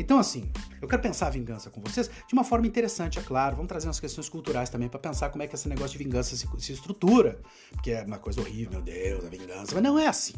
[0.00, 0.50] Então, assim,
[0.82, 3.54] eu quero pensar a vingança com vocês de uma forma interessante, é claro.
[3.54, 6.36] Vamos trazer umas questões culturais também para pensar como é que esse negócio de vingança
[6.36, 7.40] se, se estrutura.
[7.70, 9.72] Porque é uma coisa horrível, meu Deus, a vingança.
[9.72, 10.34] Mas não é assim.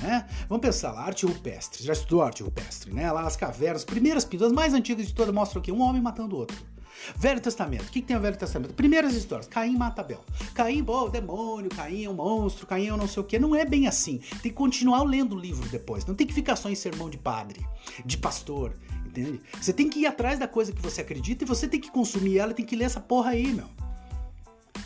[0.00, 0.26] Né?
[0.48, 1.84] Vamos pensar lá, arte rupestre.
[1.84, 3.10] Já estudou arte rupestre, né?
[3.10, 6.38] Lá as cavernas, primeiras pinturas mais antigas de todas mostram aqui um homem matando o
[6.38, 6.72] outro.
[7.16, 7.82] Velho Testamento.
[7.82, 8.74] O que, que tem o Velho Testamento?
[8.74, 9.46] Primeiras histórias.
[9.46, 10.24] Caim mata Abel.
[10.54, 13.38] Caim, bom, demônio, Caim é um monstro, Caim é um não sei o quê.
[13.38, 14.18] Não é bem assim.
[14.42, 16.04] Tem que continuar lendo o livro depois.
[16.06, 17.64] Não tem que ficar só em sermão de padre,
[18.04, 18.74] de pastor,
[19.06, 19.40] entende?
[19.60, 22.38] Você tem que ir atrás da coisa que você acredita e você tem que consumir
[22.38, 23.66] ela tem que ler essa porra aí, meu.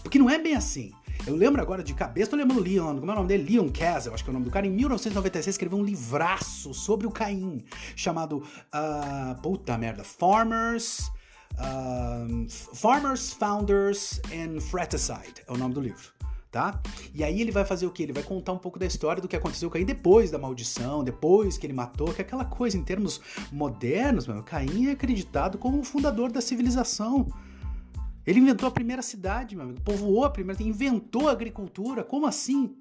[0.02, 0.92] Porque não é bem assim.
[1.26, 3.52] Eu lembro agora de cabeça, tô lembrando Leon, como é o nome dele?
[3.52, 4.66] Leon Castle, acho que é o nome do cara.
[4.66, 11.10] Em 1996 escreveu um livraço sobre o Caim, chamado, uh, puta merda, Farmers...
[11.54, 16.14] Uh, Farmers, Founders and Fratricide é o nome do livro.
[16.50, 16.80] Tá?
[17.14, 18.02] E aí ele vai fazer o que?
[18.02, 21.04] Ele vai contar um pouco da história do que aconteceu com Caim depois da maldição,
[21.04, 23.20] depois que ele matou, que é aquela coisa em termos
[23.52, 27.26] modernos, meu, Caim é acreditado como o fundador da civilização.
[28.26, 29.80] Ele inventou a primeira cidade, meu amigo.
[29.82, 32.02] Povoou a primeira, inventou a agricultura.
[32.02, 32.76] Como assim?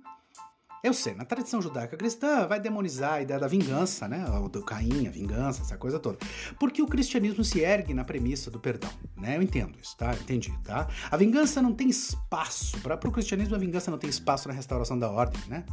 [0.86, 4.24] Eu sei, na tradição judaica cristã vai demonizar a ideia da vingança, né?
[4.40, 6.20] O do Caim, a vingança, essa coisa toda.
[6.60, 9.36] Porque o cristianismo se ergue na premissa do perdão, né?
[9.36, 10.14] Eu entendo isso, tá?
[10.14, 10.88] Entendi, tá?
[11.10, 12.80] A vingança não tem espaço.
[12.82, 15.66] Para o cristianismo, a vingança não tem espaço na restauração da ordem, né?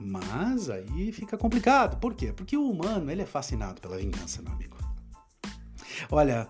[0.00, 2.00] Mas aí fica complicado.
[2.00, 2.32] Por quê?
[2.32, 4.76] Porque o humano, ele é fascinado pela vingança, meu amigo.
[6.10, 6.48] Olha,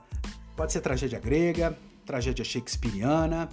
[0.57, 3.49] pode ser tragédia grega, tragédia shakespeariana,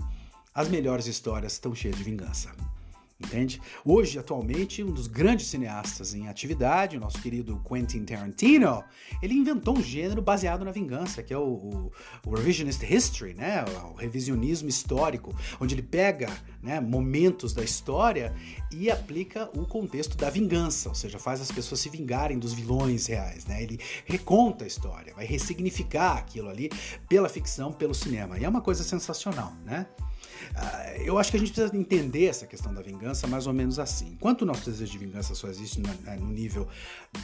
[0.53, 2.49] as melhores histórias estão cheias de vingança.
[3.21, 3.61] Entende?
[3.83, 8.81] Hoje, atualmente, um dos grandes cineastas em atividade, o nosso querido Quentin Tarantino,
[9.21, 11.91] ele inventou um gênero baseado na vingança, que é o, o,
[12.25, 13.65] o revisionist history, né?
[13.91, 16.29] O, revisionismo histórico, onde ele pega
[16.63, 18.33] né, momentos da história
[18.71, 23.07] e aplica o contexto da vingança, ou seja, faz as pessoas se vingarem dos vilões
[23.07, 23.61] reais, né?
[23.61, 26.69] Ele reconta a história, vai ressignificar aquilo ali
[27.09, 28.39] pela ficção, pelo cinema.
[28.39, 29.85] E é uma coisa sensacional, né?
[30.55, 33.79] Ah, eu acho que a gente precisa entender essa questão da vingança mais ou menos
[33.79, 34.09] assim.
[34.13, 36.67] Enquanto o nosso desejo de vingança só existe no, né, no nível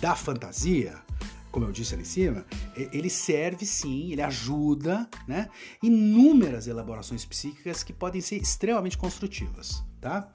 [0.02, 0.96] da fantasia,
[1.52, 5.50] como eu disse ali em cima, ele serve sim, ele ajuda, né?
[5.82, 10.30] Inúmeras elaborações psíquicas que podem ser extremamente construtivas, tá?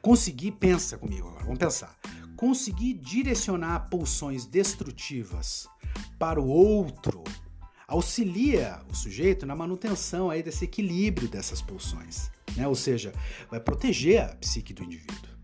[0.00, 1.94] Conseguir, pensa comigo agora, vamos pensar.
[2.34, 5.68] Conseguir direcionar pulsões destrutivas
[6.18, 7.22] para o outro
[7.86, 12.66] auxilia o sujeito na manutenção aí desse equilíbrio dessas pulsões, né?
[12.66, 13.12] Ou seja,
[13.50, 15.34] vai proteger a psique do indivíduo.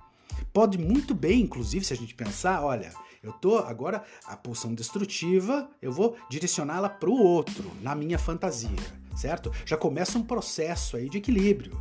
[0.53, 5.69] Pode muito bem, inclusive, se a gente pensar, olha, eu tô agora a pulsão destrutiva,
[5.81, 8.71] eu vou direcioná-la para o outro, na minha fantasia,
[9.15, 9.53] certo?
[9.65, 11.81] Já começa um processo aí de equilíbrio.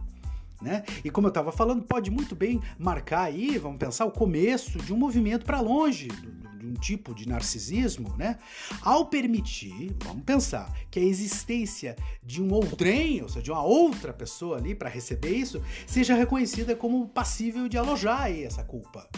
[0.62, 0.84] Né?
[1.06, 4.91] E como eu estava falando, pode muito bem marcar aí, vamos pensar, o começo de
[4.91, 8.38] um movimento para longe do, um tipo de narcisismo, né?
[8.82, 14.14] Ao permitir, vamos pensar, que a existência de um outrem, ou seja, de uma outra
[14.14, 19.10] pessoa ali para receber isso, seja reconhecida como passível de alojar aí essa culpa.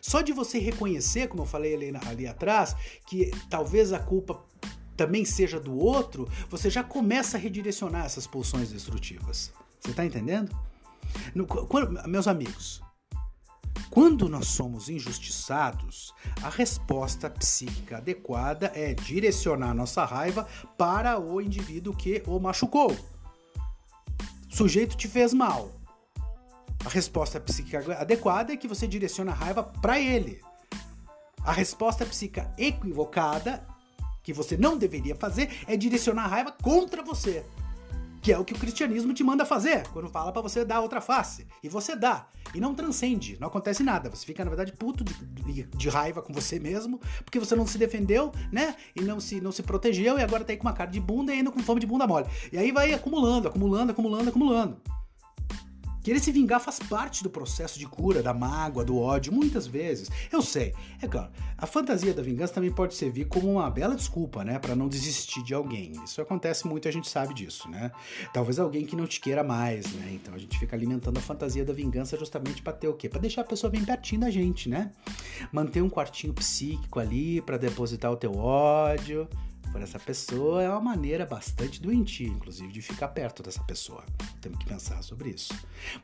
[0.00, 4.44] Só de você reconhecer, como eu falei ali, ali atrás, que talvez a culpa
[4.96, 9.52] também seja do outro, você já começa a redirecionar essas pulsões destrutivas.
[9.80, 10.56] Você está entendendo?
[11.34, 12.80] No, quando, meus amigos,
[13.90, 20.46] quando nós somos injustiçados, a resposta psíquica adequada é direcionar nossa raiva
[20.76, 22.90] para o indivíduo que o machucou.
[22.90, 25.70] O sujeito te fez mal.
[26.84, 30.40] A resposta psíquica adequada é que você direciona a raiva para ele.
[31.44, 33.66] A resposta psíquica equivocada,
[34.22, 37.44] que você não deveria fazer, é direcionar a raiva contra você
[38.26, 41.00] que é o que o cristianismo te manda fazer, quando fala para você dar outra
[41.00, 41.46] face.
[41.62, 42.26] E você dá.
[42.52, 44.10] E não transcende, não acontece nada.
[44.10, 47.64] Você fica, na verdade, puto de, de, de, raiva com você mesmo, porque você não
[47.68, 48.74] se defendeu, né?
[48.96, 51.32] E não se, não se protegeu, e agora tá aí com uma cara de bunda
[51.32, 52.26] e ainda com fome de bunda mole.
[52.52, 54.82] E aí vai acumulando, acumulando, acumulando, acumulando.
[56.06, 60.08] Querer se vingar faz parte do processo de cura, da mágoa, do ódio, muitas vezes.
[60.32, 64.44] Eu sei, é claro, a fantasia da vingança também pode servir como uma bela desculpa,
[64.44, 65.90] né, para não desistir de alguém.
[66.04, 67.90] Isso acontece muito, a gente sabe disso, né?
[68.32, 70.12] Talvez alguém que não te queira mais, né?
[70.12, 73.08] Então a gente fica alimentando a fantasia da vingança justamente para ter o quê?
[73.08, 74.92] Para deixar a pessoa bem pertinho da gente, né?
[75.50, 79.28] Manter um quartinho psíquico ali para depositar o teu ódio,
[79.76, 84.02] por essa pessoa é uma maneira bastante doentia, inclusive, de ficar perto dessa pessoa.
[84.40, 85.52] Temos que pensar sobre isso.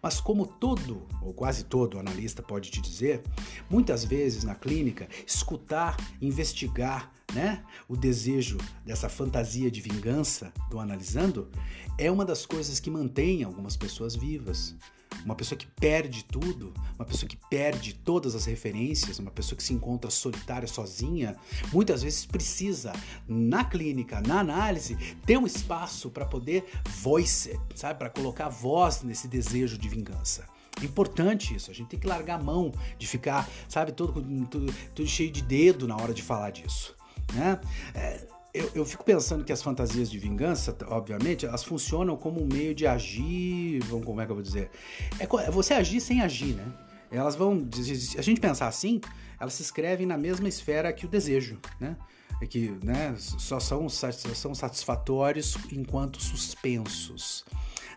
[0.03, 3.23] Mas como todo, ou quase todo analista pode te dizer,
[3.71, 11.51] muitas vezes na clínica, escutar, investigar, né, o desejo dessa fantasia de vingança do analisando
[11.97, 14.77] é uma das coisas que mantém algumas pessoas vivas
[15.25, 19.63] uma pessoa que perde tudo, uma pessoa que perde todas as referências, uma pessoa que
[19.63, 21.37] se encontra solitária, sozinha,
[21.73, 22.93] muitas vezes precisa,
[23.27, 27.99] na clínica, na análise, ter um espaço para poder voice, sabe?
[27.99, 30.47] Para colocar voz nesse desejo de vingança.
[30.83, 35.07] Importante isso, a gente tem que largar a mão de ficar, sabe, todo, todo, todo
[35.07, 36.97] cheio de dedo na hora de falar disso.
[37.35, 37.61] Né?
[37.95, 42.47] É, eu, eu, fico pensando que as fantasias de vingança, obviamente, elas funcionam como um
[42.47, 44.71] meio de agir, como é que eu vou dizer?
[45.19, 46.73] É, é você agir sem agir, né?
[47.11, 49.01] Elas vão, se a gente pensar assim,
[49.39, 51.97] elas se escrevem na mesma esfera que o desejo, né?
[52.41, 57.45] É que né, só são, são satisfatórios enquanto suspensos.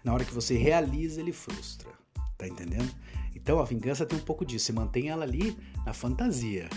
[0.03, 1.89] Na hora que você realiza, ele frustra.
[2.37, 2.93] Tá entendendo?
[3.35, 4.65] Então a vingança tem um pouco disso.
[4.65, 6.69] Você mantém ela ali na fantasia.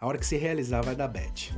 [0.00, 1.54] A hora que você realizar, vai dar bad.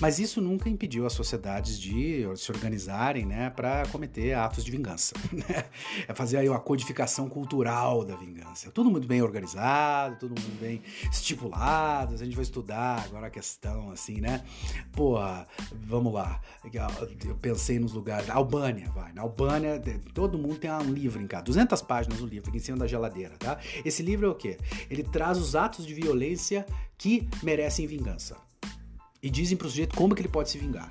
[0.00, 5.14] Mas isso nunca impediu as sociedades de se organizarem né, para cometer atos de vingança.
[5.36, 5.66] Né?
[6.08, 8.70] É fazer aí uma codificação cultural da vingança.
[8.70, 10.82] Tudo muito bem organizado, tudo muito bem
[11.12, 12.14] estipulado.
[12.14, 14.42] A gente vai estudar agora a questão, assim, né?
[14.92, 15.18] Pô,
[15.74, 16.40] vamos lá.
[17.26, 18.30] Eu pensei nos lugares.
[18.30, 19.12] Albânia, vai.
[19.12, 19.80] Na Albânia,
[20.14, 21.44] todo mundo tem um livro em casa.
[21.44, 23.58] 200 páginas do livro, em cima da geladeira, tá?
[23.84, 24.56] Esse livro é o quê?
[24.88, 26.64] Ele traz os atos de violência
[26.96, 28.45] que merecem vingança
[29.26, 30.88] e dizem pro sujeito como que ele pode se vingar.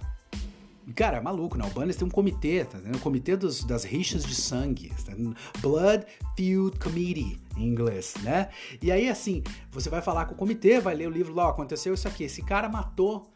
[0.93, 1.69] Cara, é maluco, na né?
[1.69, 5.13] Albânia tem um comitê, tá O comitê dos, das rixas de sangue, tá
[5.59, 8.49] Blood Feud Committee, em inglês, né?
[8.81, 11.93] E aí, assim, você vai falar com o comitê, vai ler o livro lá, aconteceu
[11.93, 13.33] isso aqui, esse cara matou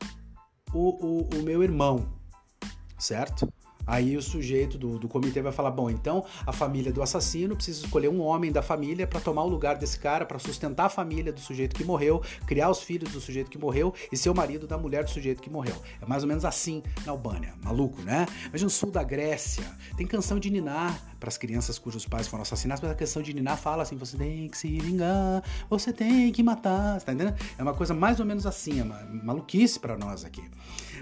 [0.73, 2.13] o, o, o meu irmão,
[2.99, 3.51] certo?
[3.89, 7.83] Aí o sujeito do, do comitê vai falar: bom, então a família do assassino precisa
[7.83, 11.33] escolher um homem da família para tomar o lugar desse cara, para sustentar a família
[11.33, 14.67] do sujeito que morreu, criar os filhos do sujeito que morreu e ser o marido
[14.67, 15.75] da mulher do sujeito que morreu.
[15.99, 17.55] É mais ou menos assim na Albânia.
[17.63, 18.27] Maluco, né?
[18.51, 19.65] Mas no sul da Grécia
[19.97, 23.33] tem canção de Ninar para as crianças cujos pais foram assassinados, mas a canção de
[23.33, 26.99] Ninar fala assim: você tem que se vingar, você tem que matar.
[26.99, 27.35] Você tá entendendo?
[27.57, 30.43] É uma coisa mais ou menos assim, é uma maluquice para nós aqui.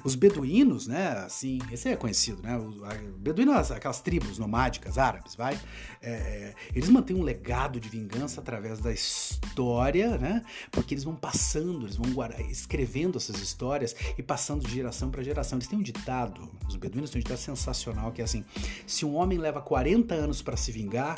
[0.03, 2.77] Os beduínos, né, assim, esse é conhecido, né, os
[3.17, 5.59] beduínos, aquelas tribos nomádicas árabes, vai,
[6.01, 11.15] é, é, eles mantêm um legado de vingança através da história, né, porque eles vão
[11.15, 15.57] passando, eles vão guardar, escrevendo essas histórias e passando de geração para geração.
[15.57, 18.43] Eles têm um ditado, os beduínos têm um ditado sensacional que é assim:
[18.85, 21.15] se um homem leva 40 anos para se vingar,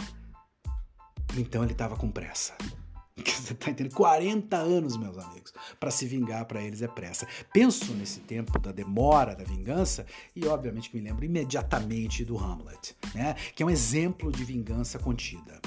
[1.37, 2.55] então ele estava com pressa.
[3.25, 3.93] Você tá entendendo?
[3.93, 5.53] 40 anos, meus amigos.
[5.79, 7.27] Para se vingar para eles é pressa.
[7.53, 10.05] Penso nesse tempo da demora da vingança
[10.35, 13.35] e, obviamente, me lembro imediatamente do Hamlet, né?
[13.55, 15.59] Que é um exemplo de vingança contida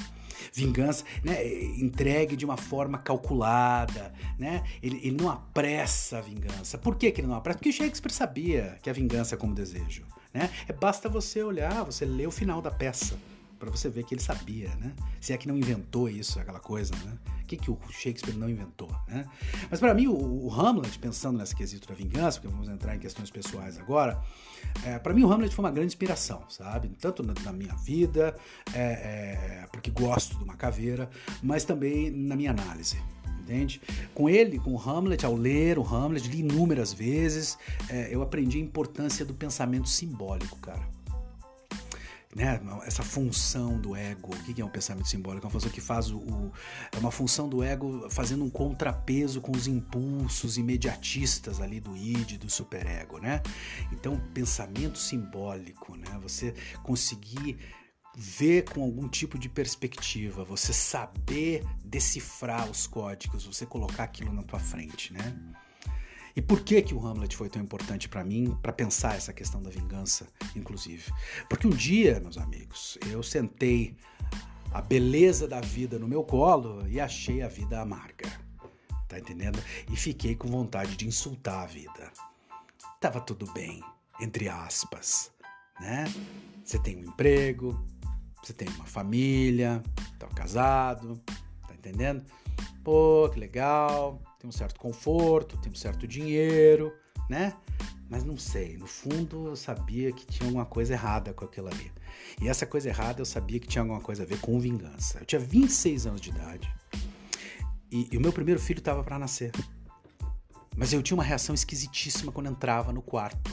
[0.52, 1.46] vingança, né,
[1.78, 4.62] entregue de uma forma calculada, né?
[4.82, 6.76] Ele, ele não apressa a vingança.
[6.76, 7.58] Por que, que ele não apressa?
[7.58, 10.50] Porque Shakespeare sabia que a vingança é como desejo, né?
[10.68, 13.16] É basta você olhar, você ler o final da peça
[13.62, 14.92] para você ver que ele sabia, né?
[15.20, 17.16] Se é que não inventou isso, aquela coisa, né?
[17.42, 19.24] O que, que o Shakespeare não inventou, né?
[19.70, 22.98] Mas para mim, o, o, Hamlet, pensando nesse quesito da vingança, porque vamos entrar em
[22.98, 24.20] questões pessoais agora,
[24.84, 26.88] é, para mim o Hamlet foi uma grande inspiração, sabe?
[27.00, 28.36] Tanto na, na minha vida,
[28.74, 31.08] é, é, porque gosto de uma caveira,
[31.40, 33.00] mas também na minha análise,
[33.38, 33.80] entende?
[34.12, 37.56] Com ele, com o Hamlet, ao ler o Hamlet, li inúmeras vezes,
[37.88, 40.82] é, eu aprendi a importância do pensamento simbólico, cara
[42.34, 44.34] né, essa função do ego.
[44.34, 45.46] O que é um pensamento simbólico?
[45.46, 46.52] É uma função que faz o, o,
[46.90, 52.38] é uma função do ego fazendo um contrapeso com os impulsos imediatistas ali do id,
[52.38, 53.42] do superego, né?
[53.92, 56.18] Então, pensamento simbólico, né?
[56.22, 57.58] Você conseguir
[58.16, 64.42] ver com algum tipo de perspectiva, você saber decifrar os códigos, você colocar aquilo na
[64.42, 65.34] tua frente, né?
[66.34, 69.62] E por que que o Hamlet foi tão importante para mim, para pensar essa questão
[69.62, 71.12] da vingança, inclusive?
[71.48, 73.96] Porque um dia, meus amigos, eu sentei
[74.72, 78.30] a beleza da vida no meu colo e achei a vida amarga.
[79.08, 79.62] Tá entendendo?
[79.90, 82.10] E fiquei com vontade de insultar a vida.
[82.98, 83.82] Tava tudo bem,
[84.20, 85.30] entre aspas,
[85.78, 86.04] né?
[86.64, 87.78] Você tem um emprego,
[88.42, 89.82] você tem uma família,
[90.18, 91.20] tá casado,
[91.68, 92.24] tá entendendo?
[92.84, 96.92] Pô, que legal, tem um certo conforto, tem um certo dinheiro,
[97.28, 97.54] né?
[98.10, 101.90] Mas não sei, no fundo eu sabia que tinha alguma coisa errada com aquilo ali.
[102.40, 105.20] E essa coisa errada eu sabia que tinha alguma coisa a ver com vingança.
[105.20, 106.70] Eu tinha 26 anos de idade
[107.90, 109.52] e, e o meu primeiro filho estava para nascer.
[110.76, 113.50] Mas eu tinha uma reação esquisitíssima quando entrava no quarto.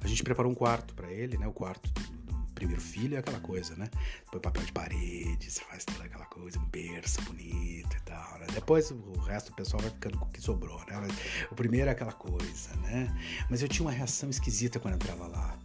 [0.00, 1.46] A gente preparou um quarto para ele, né?
[1.46, 1.90] O quarto
[2.62, 3.88] primeiro filho é aquela coisa, né?
[4.30, 8.46] Põe papel de parede, você faz toda aquela coisa, um berço bonito e tal, né?
[8.54, 10.98] Depois o resto do pessoal vai ficando com o que sobrou, né?
[11.00, 11.12] Mas
[11.50, 13.12] o primeiro é aquela coisa, né?
[13.50, 15.58] Mas eu tinha uma reação esquisita quando entrava lá.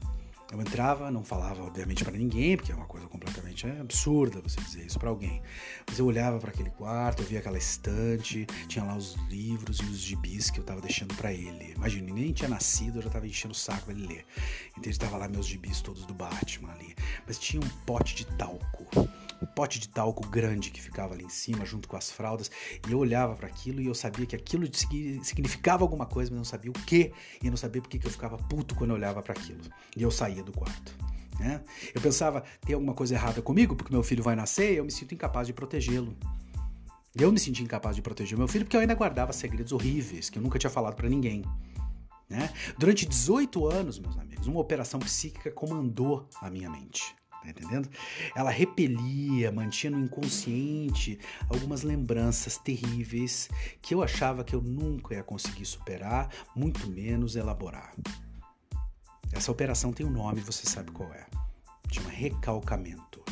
[0.51, 4.61] Eu entrava, não falava obviamente para ninguém, porque é uma coisa completamente é, absurda você
[4.61, 5.41] dizer isso para alguém.
[5.85, 9.83] Mas eu olhava para aquele quarto, eu via aquela estante, tinha lá os livros e
[9.83, 11.73] os gibis que eu tava deixando para ele.
[11.75, 14.25] Imagina, nem tinha nascido, eu já tava enchendo o saco ele ler.
[14.77, 16.95] Então ele tava lá meus gibis todos do Batman ali.
[17.25, 18.87] Mas tinha um pote de talco
[19.41, 22.49] um pote de talco grande que ficava ali em cima, junto com as fraldas,
[22.87, 24.65] e eu olhava para aquilo e eu sabia que aquilo
[25.23, 28.37] significava alguma coisa, mas não sabia o que, e não sabia porque que eu ficava
[28.37, 29.61] puto quando eu olhava para aquilo.
[29.95, 30.95] E eu saía do quarto.
[31.39, 31.61] Né?
[31.93, 34.91] Eu pensava, tem alguma coisa errada comigo, porque meu filho vai nascer e eu me
[34.91, 36.17] sinto incapaz de protegê-lo.
[37.15, 40.37] Eu me senti incapaz de proteger meu filho porque eu ainda guardava segredos horríveis que
[40.37, 41.43] eu nunca tinha falado para ninguém.
[42.29, 42.51] Né?
[42.77, 47.15] Durante 18 anos, meus amigos, uma operação psíquica comandou a minha mente.
[47.47, 47.89] Tá entendendo?
[48.35, 51.17] Ela repelia, mantinha no inconsciente
[51.49, 53.49] algumas lembranças terríveis
[53.81, 57.93] que eu achava que eu nunca ia conseguir superar, muito menos elaborar.
[59.31, 61.25] Essa operação tem um nome, você sabe qual é.
[61.89, 63.23] Chama recalcamento.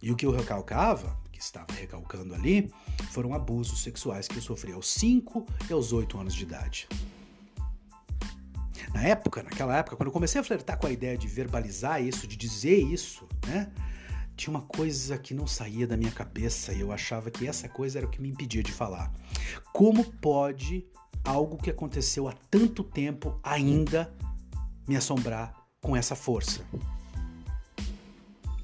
[0.00, 2.72] E o que eu recalcava, que estava recalcando ali,
[3.10, 6.88] foram abusos sexuais que eu sofri aos 5 e aos 8 anos de idade.
[8.92, 12.26] Na época, naquela época, quando eu comecei a flertar com a ideia de verbalizar isso,
[12.26, 13.70] de dizer isso, né?
[14.36, 17.98] Tinha uma coisa que não saía da minha cabeça e eu achava que essa coisa
[17.98, 19.12] era o que me impedia de falar.
[19.72, 20.86] Como pode
[21.24, 24.14] algo que aconteceu há tanto tempo ainda
[24.86, 26.64] me assombrar com essa força?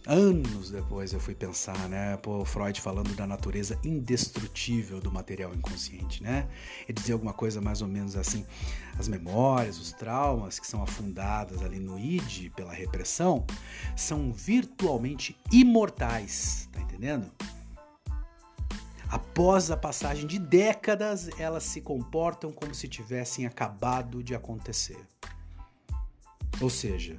[0.06, 2.14] Anos depois eu fui pensar, né?
[2.18, 6.46] Pô, Freud falando da natureza indestrutível do material inconsciente, né?
[6.86, 8.44] Ele dizia alguma coisa mais ou menos assim:
[8.98, 13.46] as memórias, os traumas que são afundadas ali no id pela repressão
[13.96, 17.30] são virtualmente imortais, tá entendendo?
[19.08, 24.98] Após a passagem de décadas, elas se comportam como se tivessem acabado de acontecer.
[26.60, 27.16] Ou seja,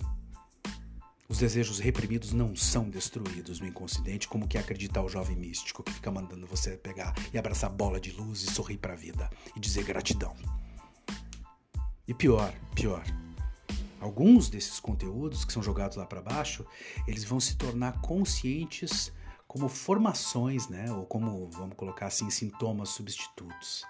[1.27, 5.91] os desejos reprimidos não são destruídos no inconsciente, como que acreditar o jovem místico que
[5.91, 9.59] fica mandando você pegar e abraçar bola de luz e sorrir para a vida e
[9.59, 10.35] dizer gratidão.
[12.07, 13.03] E pior, pior.
[13.99, 16.63] Alguns desses conteúdos que são jogados lá para baixo,
[17.07, 19.11] eles vão se tornar conscientes
[19.47, 20.91] como formações, né?
[20.91, 23.83] Ou como, vamos colocar assim, sintomas substitutos.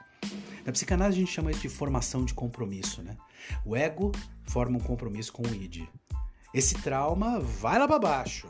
[0.65, 3.17] Na psicanálise a gente chama isso de formação de compromisso, né?
[3.65, 4.13] O ego
[4.45, 5.85] forma um compromisso com o id.
[6.55, 8.47] Esse trauma vai lá para baixo.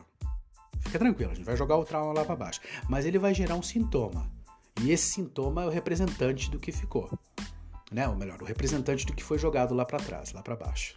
[0.80, 2.62] Fica tranquilo, a gente vai jogar o trauma lá para baixo.
[2.88, 4.32] Mas ele vai gerar um sintoma.
[4.80, 7.18] E esse sintoma é o representante do que ficou.
[7.92, 8.08] Né?
[8.08, 10.96] Ou melhor, o representante do que foi jogado lá para trás, lá para baixo.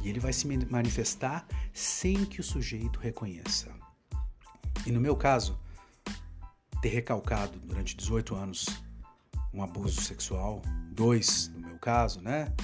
[0.00, 3.68] E ele vai se manifestar sem que o sujeito reconheça.
[4.86, 5.58] E no meu caso,
[6.80, 8.66] ter recalcado durante 18 anos
[9.52, 10.62] um abuso sexual,
[10.92, 12.54] dois no meu caso, né?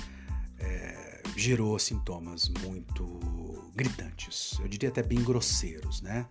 [0.57, 3.36] É, gerou sintomas muito
[3.76, 6.26] gritantes, eu diria até bem grosseiros, né?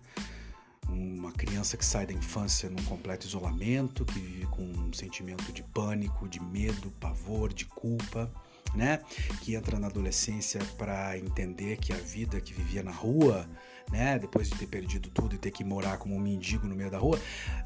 [0.88, 5.62] Uma criança que sai da infância num completo isolamento, que vive com um sentimento de
[5.62, 8.32] pânico, de medo, pavor, de culpa,
[8.74, 9.00] né?
[9.42, 13.48] Que entra na adolescência para entender que a vida que vivia na rua
[13.90, 14.18] né?
[14.18, 16.98] Depois de ter perdido tudo e ter que morar como um mendigo no meio da
[16.98, 17.18] rua,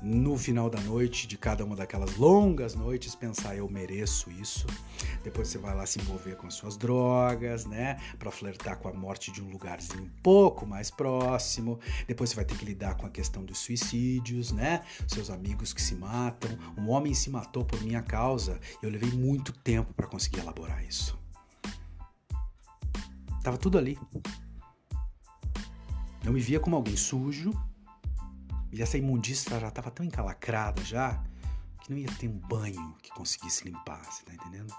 [0.02, 4.66] no final da noite, de cada uma daquelas longas noites, pensar eu mereço isso.
[5.22, 8.00] Depois você vai lá se envolver com as suas drogas, né?
[8.18, 11.78] Para flertar com a morte de um lugarzinho um pouco mais próximo.
[12.06, 14.82] Depois você vai ter que lidar com a questão dos suicídios, né?
[15.06, 16.50] Seus amigos que se matam.
[16.76, 18.60] Um homem se matou por minha causa.
[18.82, 21.18] Eu levei muito tempo para conseguir elaborar isso.
[23.42, 23.98] Tava tudo ali.
[26.24, 27.52] Eu me via como alguém sujo,
[28.72, 31.22] e essa imundícia já estava tão encalacrada já,
[31.80, 34.74] que não ia ter um banho que conseguisse limpar, você tá entendendo?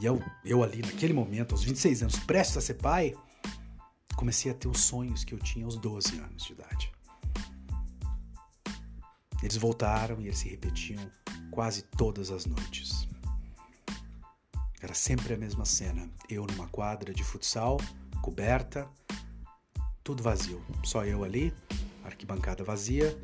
[0.00, 3.14] E eu, eu ali, naquele momento, aos 26 anos, prestes a ser pai,
[4.16, 6.92] comecei a ter os sonhos que eu tinha aos 12 anos de idade.
[9.42, 11.10] Eles voltaram e eles se repetiam
[11.50, 13.06] quase todas as noites.
[14.80, 16.08] Era sempre a mesma cena.
[16.28, 17.78] Eu numa quadra de futsal,
[18.22, 18.88] coberta,
[20.04, 20.62] tudo vazio.
[20.84, 21.52] Só eu ali,
[22.04, 23.18] arquibancada vazia.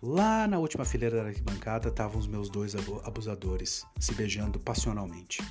[0.00, 2.74] Lá na última fileira da arquibancada estavam os meus dois
[3.04, 5.42] abusadores se beijando passionalmente.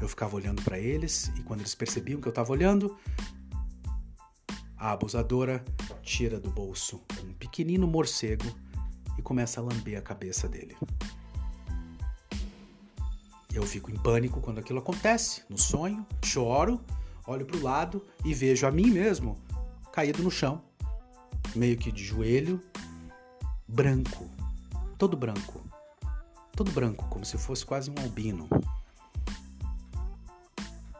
[0.00, 2.96] Eu ficava olhando para eles e quando eles percebiam que eu estava olhando,
[4.76, 5.64] a abusadora
[6.02, 8.44] tira do bolso um pequenino morcego
[9.16, 10.76] e começa a lamber a cabeça dele.
[13.52, 16.80] Eu fico em pânico quando aquilo acontece, no sonho, choro,
[17.26, 19.47] olho para o lado e vejo a mim mesmo
[19.98, 20.62] caído no chão,
[21.56, 22.62] meio que de joelho,
[23.66, 24.30] branco,
[24.96, 25.60] todo branco,
[26.54, 28.48] todo branco, como se fosse quase um albino.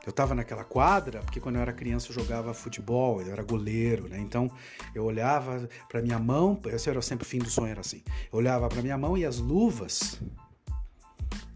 [0.04, 4.08] Eu estava naquela quadra porque quando eu era criança eu jogava futebol, eu era goleiro,
[4.08, 4.18] né?
[4.18, 4.50] Então
[4.92, 8.02] eu olhava para minha mão, esse era sempre o fim do sonho era assim.
[8.32, 10.20] Eu olhava para minha mão e as luvas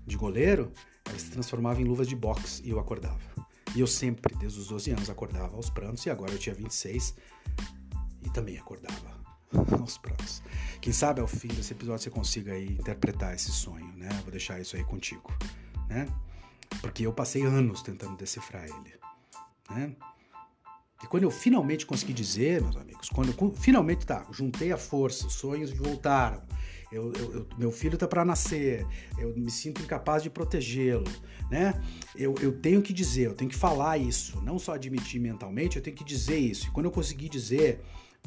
[0.06, 0.70] de goleiro,
[1.06, 3.31] elas se transformavam em luvas de boxe e eu acordava.
[3.74, 7.14] E eu sempre, desde os 12 anos, acordava aos prantos e agora eu tinha 26
[8.22, 9.20] e também acordava
[9.78, 10.42] aos prantos.
[10.80, 14.08] Quem sabe ao fim desse episódio você consiga aí interpretar esse sonho, né?
[14.22, 15.32] Vou deixar isso aí contigo,
[15.88, 16.06] né?
[16.80, 18.94] Porque eu passei anos tentando decifrar ele.
[19.70, 19.94] Né?
[21.02, 25.26] E quando eu finalmente consegui dizer, meus amigos, quando eu finalmente tá, juntei a força,
[25.26, 26.42] os sonhos voltaram,
[26.92, 28.86] eu, eu, eu, meu filho está para nascer,
[29.18, 31.10] eu me sinto incapaz de protegê-lo,
[31.50, 31.80] né?
[32.14, 35.82] Eu, eu tenho que dizer, eu tenho que falar isso, não só admitir mentalmente, eu
[35.82, 36.68] tenho que dizer isso.
[36.68, 37.80] E quando eu consegui dizer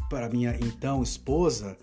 [0.09, 1.77] para minha então esposa,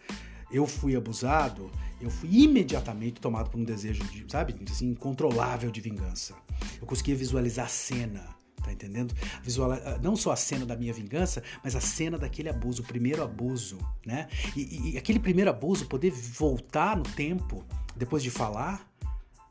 [0.50, 1.70] eu fui abusado,
[2.00, 6.34] eu fui imediatamente tomado por um desejo de, sabe, assim, incontrolável de vingança.
[6.80, 8.28] Eu conseguia visualizar a cena,
[8.62, 9.14] tá entendendo?
[9.42, 12.84] Visual, ah, não só a cena da minha vingança, mas a cena daquele abuso, o
[12.84, 14.28] primeiro abuso, né?
[14.56, 17.64] E, e, aquele primeiro abuso poder voltar no tempo,
[17.96, 18.88] depois de falar,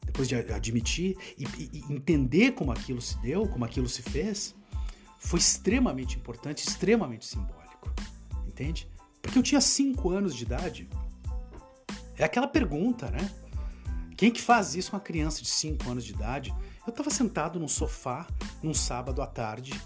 [0.05, 4.55] depois de admitir e, e entender como aquilo se deu, como aquilo se fez,
[5.19, 7.93] foi extremamente importante, extremamente simbólico,
[8.47, 8.89] entende?
[9.21, 10.89] Porque eu tinha 5 anos de idade.
[12.17, 13.29] É aquela pergunta, né?
[14.17, 16.53] Quem que faz isso uma criança de 5 anos de idade?
[16.85, 18.27] Eu estava sentado num sofá
[18.61, 19.79] num sábado à tarde,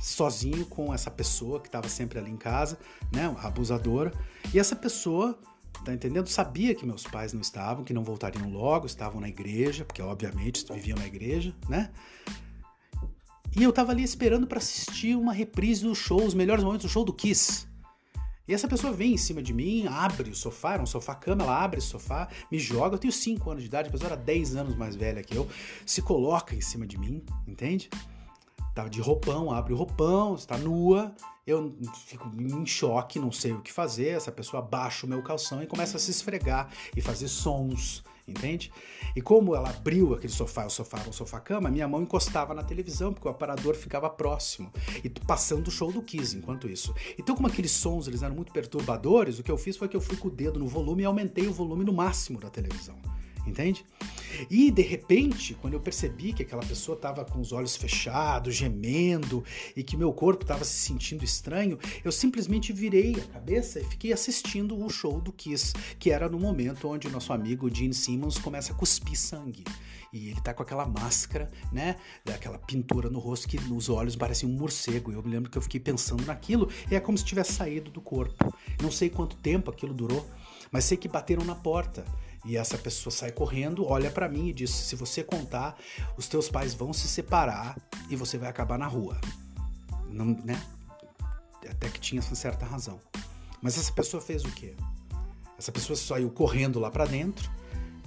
[0.00, 2.78] sozinho com essa pessoa que estava sempre ali em casa,
[3.12, 4.12] né, abusadora,
[4.52, 5.38] e essa pessoa,
[5.84, 6.28] tá entendendo?
[6.28, 10.64] Sabia que meus pais não estavam, que não voltariam logo, estavam na igreja, porque obviamente
[10.72, 11.90] viviam na igreja, né?
[13.54, 16.90] E eu estava ali esperando para assistir uma reprise do show, os melhores momentos do
[16.90, 17.68] show do Kiss.
[18.46, 21.62] E essa pessoa vem em cima de mim, abre o sofá, era um sofá-cama, ela
[21.62, 22.96] abre o sofá, me joga.
[22.96, 25.48] Eu tenho 5 anos de idade, a pessoa era 10 anos mais velha que eu,
[25.86, 27.88] se coloca em cima de mim, entende?
[28.74, 31.14] Tava de roupão, abre o roupão, está nua,
[31.46, 31.76] eu
[32.06, 34.08] fico em choque, não sei o que fazer.
[34.08, 38.72] Essa pessoa baixa o meu calção e começa a se esfregar e fazer sons entende?
[39.14, 42.62] E como ela abriu aquele sofá, o sofá era um sofá-cama, minha mão encostava na
[42.62, 44.72] televisão, porque o aparador ficava próximo,
[45.04, 46.94] e passando o show do Kiss enquanto isso.
[47.18, 50.00] Então, como aqueles sons eles eram muito perturbadores, o que eu fiz foi que eu
[50.00, 52.96] fui com o dedo no volume e aumentei o volume no máximo da televisão
[53.46, 53.84] entende?
[54.50, 59.44] E de repente, quando eu percebi que aquela pessoa estava com os olhos fechados, gemendo
[59.76, 64.12] e que meu corpo estava se sentindo estranho, eu simplesmente virei a cabeça e fiquei
[64.12, 68.38] assistindo o show do Kiss, que era no momento onde o nosso amigo Gene Simmons
[68.38, 69.64] começa a cuspir sangue.
[70.12, 71.96] E ele tá com aquela máscara, né?
[72.22, 75.10] Daquela pintura no rosto que nos olhos parecia um morcego.
[75.10, 78.00] Eu me lembro que eu fiquei pensando naquilo e é como se tivesse saído do
[78.00, 78.54] corpo.
[78.82, 80.28] Não sei quanto tempo aquilo durou,
[80.70, 82.04] mas sei que bateram na porta.
[82.44, 85.76] E essa pessoa sai correndo, olha para mim e diz: se você contar,
[86.16, 87.76] os teus pais vão se separar
[88.10, 89.20] e você vai acabar na rua.
[90.08, 90.60] Não, né?
[91.68, 93.00] Até que tinha essa certa razão.
[93.60, 94.74] Mas essa pessoa fez o quê?
[95.56, 97.48] Essa pessoa saiu correndo lá para dentro.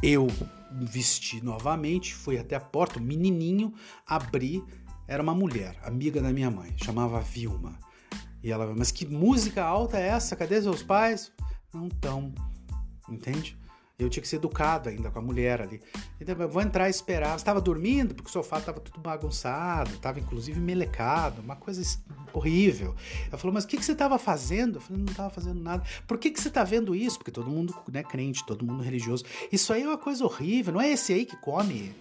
[0.03, 0.27] Eu
[0.71, 3.73] vesti novamente, fui até a porta, o menininho,
[4.05, 4.61] abri.
[5.07, 7.79] Era uma mulher, amiga da minha mãe, chamava Vilma.
[8.43, 10.35] E ela, mas que música alta é essa?
[10.35, 11.31] Cadê seus pais?
[11.73, 12.33] Não tão,
[13.09, 13.57] entende?
[13.97, 15.81] Eu tinha que ser educado ainda com a mulher ali.
[16.19, 17.35] Então, eu vou entrar e esperar.
[17.37, 21.81] Estava dormindo porque o sofá estava tudo bagunçado, estava inclusive melecado, uma coisa
[22.33, 22.93] horrível.
[23.27, 24.77] Ela falou, mas o que, que você estava fazendo?
[24.77, 25.83] Eu falei, não estava fazendo nada.
[26.05, 27.17] Por que, que você está vendo isso?
[27.17, 29.23] Porque todo mundo é né, crente, todo mundo religioso.
[29.49, 30.73] Isso aí é uma coisa horrível.
[30.73, 31.95] Não é esse aí que come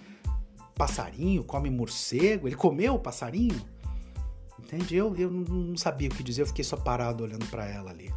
[0.75, 2.49] passarinho, come morcego?
[2.49, 3.61] Ele comeu o passarinho?
[4.59, 4.97] Entende?
[4.97, 8.13] Eu, eu não sabia o que dizer, eu fiquei só parado olhando para ela ali.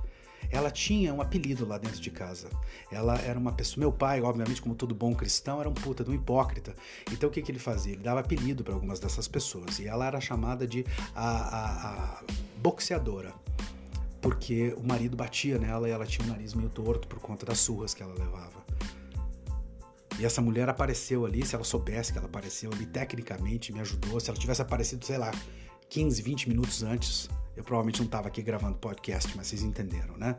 [0.51, 2.49] Ela tinha um apelido lá dentro de casa.
[2.91, 3.79] Ela era uma pessoa.
[3.79, 6.75] Meu pai, obviamente, como todo bom cristão, era um puta de um hipócrita.
[7.11, 7.93] Então o que, que ele fazia?
[7.93, 9.79] Ele dava apelido para algumas dessas pessoas.
[9.79, 10.85] E ela era chamada de
[11.15, 12.23] a, a, a
[12.57, 13.33] boxeadora.
[14.21, 17.59] Porque o marido batia nela e ela tinha o nariz meio torto por conta das
[17.59, 18.65] surras que ela levava.
[20.19, 24.19] E essa mulher apareceu ali, se ela soubesse que ela apareceu ali, tecnicamente me ajudou.
[24.19, 25.31] Se ela tivesse aparecido, sei lá,
[25.89, 30.37] 15, 20 minutos antes, eu provavelmente não estava aqui gravando podcast, mas vocês entenderam, né?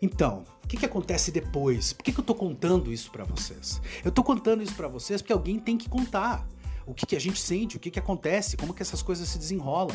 [0.00, 1.92] Então, o que, que acontece depois?
[1.92, 3.80] Por que, que eu estou contando isso para vocês?
[4.02, 6.48] Eu estou contando isso para vocês porque alguém tem que contar
[6.86, 9.38] o que, que a gente sente, o que, que acontece, como que essas coisas se
[9.38, 9.94] desenrolam.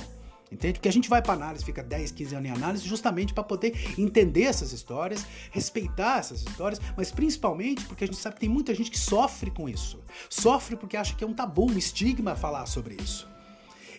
[0.51, 0.73] Entende?
[0.73, 3.73] Porque a gente vai para análise, fica 10, 15 anos em análise, justamente para poder
[3.97, 8.75] entender essas histórias, respeitar essas histórias, mas principalmente porque a gente sabe que tem muita
[8.75, 9.99] gente que sofre com isso.
[10.29, 13.27] Sofre porque acha que é um tabu, um estigma falar sobre isso.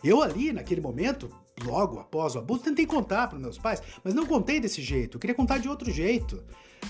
[0.05, 1.29] Eu ali, naquele momento,
[1.63, 5.17] logo após o abuso, tentei contar para meus pais, mas não contei desse jeito.
[5.17, 6.43] Eu queria contar de outro jeito.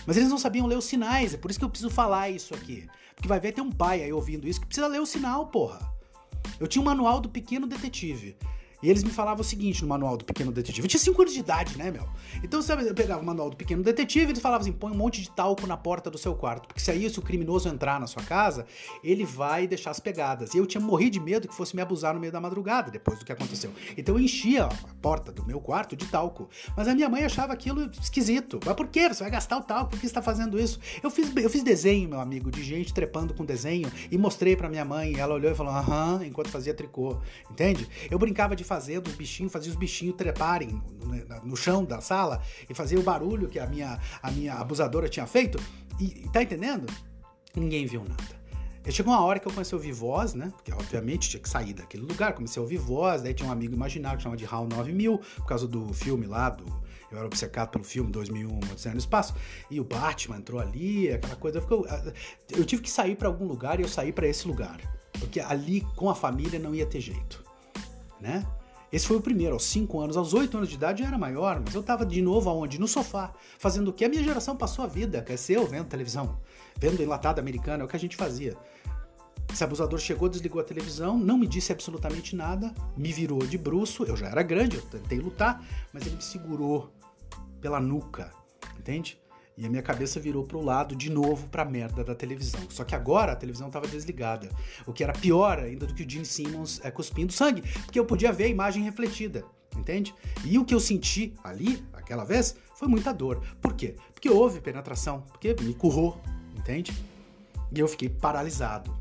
[0.06, 2.54] Mas eles não sabiam ler os sinais, é por isso que eu preciso falar isso
[2.54, 2.86] aqui.
[3.14, 5.78] Porque vai ver ter um pai aí ouvindo isso que precisa ler o sinal, porra.
[6.58, 8.36] Eu tinha um manual do pequeno detetive.
[8.84, 10.84] E eles me falavam o seguinte no manual do Pequeno Detetive.
[10.84, 12.06] Eu tinha 5 anos de idade, né, meu?
[12.42, 14.94] Então, sabe, eu pegava o manual do Pequeno Detetive e eles falavam assim: põe um
[14.94, 16.68] monte de talco na porta do seu quarto.
[16.68, 18.66] Porque se aí, se o criminoso entrar na sua casa,
[19.02, 20.52] ele vai deixar as pegadas.
[20.52, 23.18] E eu tinha morrido de medo que fosse me abusar no meio da madrugada, depois
[23.18, 23.72] do que aconteceu.
[23.96, 26.50] Então eu enchia a porta do meu quarto de talco.
[26.76, 28.60] Mas a minha mãe achava aquilo esquisito.
[28.66, 29.08] Mas por que?
[29.08, 29.92] Você vai gastar o talco?
[29.92, 30.78] Por que está fazendo isso?
[31.02, 34.68] Eu fiz, eu fiz desenho, meu amigo, de gente trepando com desenho e mostrei para
[34.68, 35.18] minha mãe.
[35.18, 37.16] Ela olhou e falou: aham, enquanto fazia tricô.
[37.50, 37.88] Entende?
[38.10, 42.42] Eu brincava de fazer dos bichinhos fazia os bichinhos treparem no, no, chão da sala
[42.68, 45.58] e fazia o barulho que a minha, a minha abusadora tinha feito.
[46.00, 46.86] E tá entendendo?
[47.54, 48.44] Ninguém viu nada.
[48.90, 50.52] Chegou uma hora que eu comecei a ouvir voz, né?
[50.56, 52.34] Porque obviamente tinha que sair daquele lugar.
[52.34, 55.46] Comecei a ouvir voz, daí tinha um amigo imaginário que chama de HAL 9000, por
[55.46, 56.64] causa do filme lá, do.
[57.10, 59.34] Eu era obcecado pelo filme 2001, Odisseia no Espaço.
[59.70, 61.64] E o Batman entrou ali, aquela coisa.
[61.70, 61.86] Eu,
[62.50, 64.78] eu tive que sair para algum lugar e eu saí para esse lugar.
[65.18, 67.42] Porque ali com a família não ia ter jeito,
[68.20, 68.44] né?
[68.94, 70.16] Esse foi o primeiro, aos 5 anos.
[70.16, 72.78] Aos 8 anos de idade eu era maior, mas eu tava de novo aonde?
[72.78, 76.38] No sofá, fazendo o que a minha geração passou a vida, cresceu vendo televisão,
[76.78, 78.56] vendo enlatado americano, é o que a gente fazia.
[79.52, 84.04] Esse abusador chegou, desligou a televisão, não me disse absolutamente nada, me virou de bruço,
[84.04, 85.60] eu já era grande, eu tentei lutar,
[85.92, 86.92] mas ele me segurou
[87.60, 88.30] pela nuca,
[88.78, 89.20] entende?
[89.56, 92.60] E a minha cabeça virou pro lado de novo pra merda da televisão.
[92.68, 94.48] Só que agora a televisão estava desligada.
[94.86, 98.04] O que era pior ainda do que o Gene Simmons é, cuspindo sangue, porque eu
[98.04, 99.44] podia ver a imagem refletida,
[99.76, 100.12] entende?
[100.44, 103.44] E o que eu senti ali, aquela vez, foi muita dor.
[103.60, 103.94] Por quê?
[104.12, 106.20] Porque houve penetração, porque me currou,
[106.56, 106.92] entende?
[107.72, 108.96] E eu fiquei paralisado,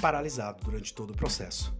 [0.00, 1.74] paralisado durante todo o processo.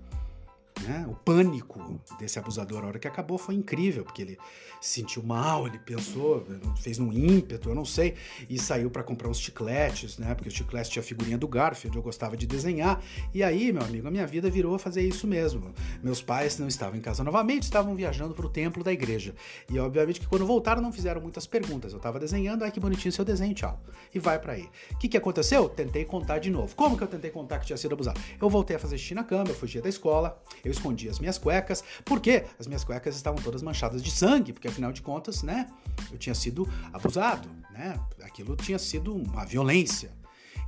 [0.82, 1.06] Né?
[1.08, 4.38] O pânico desse abusador, a hora que acabou, foi incrível, porque ele
[4.80, 8.14] se sentiu mal, ele pensou, fez um ímpeto, eu não sei,
[8.48, 10.34] e saiu para comprar uns chicletes, né?
[10.34, 13.02] Porque os chicletes tinha a figurinha do Garfield, eu gostava de desenhar.
[13.34, 15.74] E aí, meu amigo, a minha vida virou a fazer isso mesmo.
[16.02, 19.34] Meus pais não estavam em casa novamente, estavam viajando para o templo da igreja.
[19.68, 21.92] E obviamente que quando voltaram não fizeram muitas perguntas.
[21.92, 23.80] Eu estava desenhando, ai que bonitinho seu desenho, tchau.
[24.14, 24.68] E vai para aí.
[24.92, 25.68] O que, que aconteceu?
[25.68, 26.74] Tentei contar de novo.
[26.74, 28.18] Como que eu tentei contar que tinha sido abusado?
[28.40, 31.18] Eu voltei a fazer xixi na cama, eu fugia da escola, eu eu escondi as
[31.18, 35.42] minhas cuecas, porque as minhas cuecas estavam todas manchadas de sangue, porque afinal de contas,
[35.42, 35.66] né,
[36.10, 37.98] eu tinha sido abusado, né?
[38.22, 40.12] Aquilo tinha sido uma violência.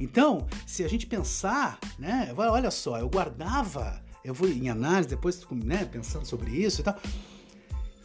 [0.00, 5.40] Então, se a gente pensar, né, olha só, eu guardava, eu vou em análise depois,
[5.50, 6.96] né, pensando sobre isso e tal.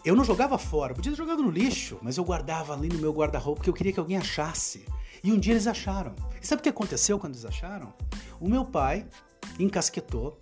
[0.06, 3.12] Eu não jogava fora, podia ter jogado no lixo, mas eu guardava ali no meu
[3.12, 4.86] guarda-roupa porque eu queria que alguém achasse.
[5.24, 6.14] E um dia eles acharam.
[6.42, 7.94] E sabe o que aconteceu quando eles acharam?
[8.40, 9.06] O meu pai
[9.60, 10.40] encasquetou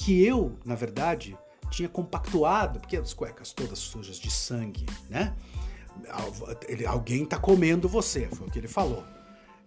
[0.00, 1.36] que eu, na verdade,
[1.70, 5.36] tinha compactuado, porque as cuecas todas sujas de sangue, né?
[6.88, 9.04] alguém tá comendo você, foi o que ele falou.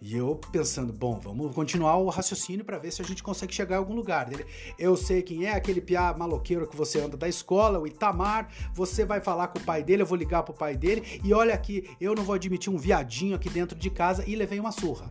[0.02, 3.76] E eu pensando, bom, vamos continuar o raciocínio para ver se a gente consegue chegar
[3.76, 4.34] a algum lugar.
[4.34, 4.44] Ele,
[4.78, 8.50] eu sei quem é, aquele piá maloqueiro que você anda da escola, o Itamar.
[8.74, 11.22] Você vai falar com o pai dele, eu vou ligar pro pai dele.
[11.24, 14.60] E olha aqui, eu não vou admitir um viadinho aqui dentro de casa e levei
[14.60, 15.10] uma surra.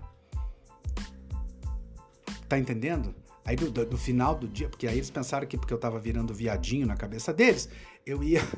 [2.49, 3.22] Tá entendendo?
[3.45, 5.99] Aí do, do, do, final do dia, porque aí eles pensaram que porque eu tava
[5.99, 7.69] virando viadinho na cabeça deles,
[8.07, 8.41] eu ia.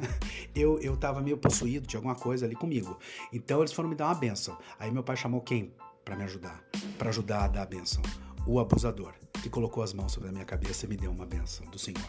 [0.54, 2.96] Eu, eu tava meio possuído de alguma coisa ali comigo.
[3.32, 4.56] Então eles foram me dar uma benção.
[4.78, 5.74] Aí meu pai chamou quem
[6.04, 6.62] para me ajudar?
[6.96, 8.02] para ajudar a dar a benção?
[8.46, 11.66] O abusador, que colocou as mãos sobre a minha cabeça e me deu uma benção
[11.66, 12.08] do Senhor.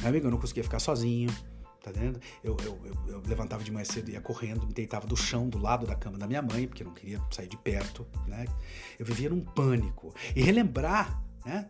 [0.00, 1.34] Meu amigo, eu não conseguia ficar sozinho,
[1.82, 2.20] tá vendo?
[2.44, 5.58] Eu, eu, eu, eu, levantava de manhã cedo, ia correndo, me deitava do chão, do
[5.58, 8.44] lado da cama da minha mãe, porque eu não queria sair de perto, né?
[8.98, 10.14] Eu vivia num pânico.
[10.34, 11.66] E relembrar né?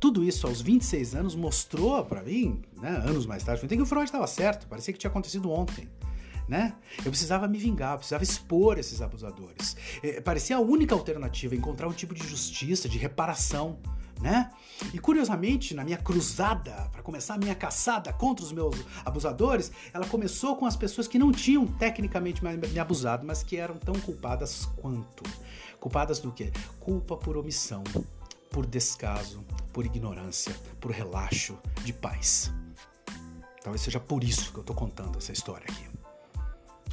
[0.00, 4.06] Tudo isso aos 26 anos mostrou para mim, né, anos mais tarde, que o Freud
[4.06, 5.88] estava certo, parecia que tinha acontecido ontem.
[6.48, 6.74] né?
[6.98, 9.76] Eu precisava me vingar, eu precisava expor esses abusadores.
[10.02, 13.78] É, parecia a única alternativa, encontrar um tipo de justiça, de reparação,
[14.20, 14.50] né?
[14.92, 18.74] E curiosamente, na minha cruzada, para começar a minha caçada contra os meus
[19.04, 23.76] abusadores, ela começou com as pessoas que não tinham tecnicamente me abusado, mas que eram
[23.76, 25.22] tão culpadas quanto.
[25.78, 26.50] Culpadas do quê?
[26.80, 27.84] Culpa por omissão,
[28.50, 32.52] por descaso, por ignorância, por relaxo de paz.
[33.62, 35.88] Talvez seja por isso que eu tô contando essa história aqui.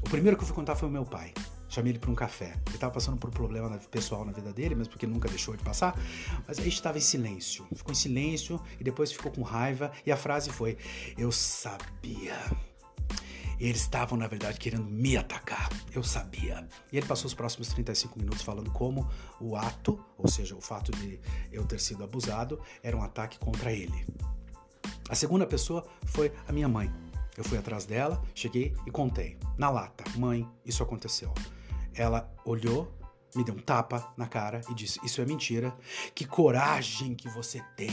[0.06, 1.34] O primeiro que eu fui contar foi o meu pai.
[1.70, 2.56] Chamei ele para um café.
[2.66, 5.64] Ele estava passando por um problema pessoal na vida dele, mas porque nunca deixou de
[5.64, 6.00] passar.
[6.48, 7.68] Mas a gente estava em silêncio.
[7.76, 9.92] Ficou em silêncio e depois ficou com raiva.
[10.06, 10.78] E a frase foi:
[11.18, 12.38] Eu sabia.
[13.60, 15.70] Eles estavam, na verdade, querendo me atacar.
[15.94, 16.68] Eu sabia.
[16.92, 20.92] E ele passou os próximos 35 minutos falando como o ato, ou seja, o fato
[20.92, 21.20] de
[21.52, 24.06] eu ter sido abusado, era um ataque contra ele.
[25.10, 26.92] A segunda pessoa foi a minha mãe.
[27.38, 29.38] Eu fui atrás dela, cheguei e contei.
[29.58, 31.34] Na lata, mãe, isso aconteceu.
[31.94, 32.92] Ela olhou,
[33.36, 35.76] me deu um tapa na cara e disse: Isso é mentira.
[36.16, 37.92] Que coragem que você tem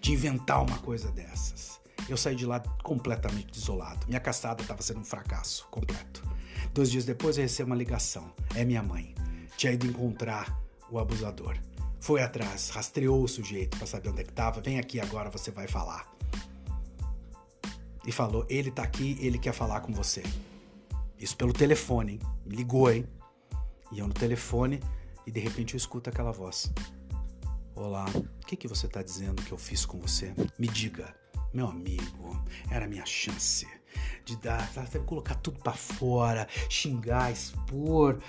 [0.00, 1.80] de inventar uma coisa dessas.
[2.08, 4.06] Eu saí de lá completamente desolado.
[4.06, 6.22] Minha caçada estava sendo um fracasso completo.
[6.72, 8.32] Dois dias depois eu recebo uma ligação.
[8.54, 9.14] É minha mãe.
[9.56, 11.56] Tinha ido encontrar o abusador.
[11.98, 14.60] Foi atrás, rastreou o sujeito para saber onde é que estava.
[14.60, 16.16] Vem aqui agora, você vai falar
[18.06, 20.22] e falou: Ele tá aqui, ele quer falar com você.
[21.18, 22.20] Isso pelo telefone, hein?
[22.44, 23.06] Me ligou, hein?
[23.90, 24.80] E eu no telefone
[25.26, 26.72] e de repente eu escuto aquela voz:
[27.74, 30.32] Olá, o que, que você tá dizendo que eu fiz com você?
[30.58, 31.12] Me diga.
[31.56, 32.38] Meu amigo,
[32.70, 33.66] era a minha chance
[34.26, 38.20] de dar, sabe, colocar tudo para fora, xingar, expor,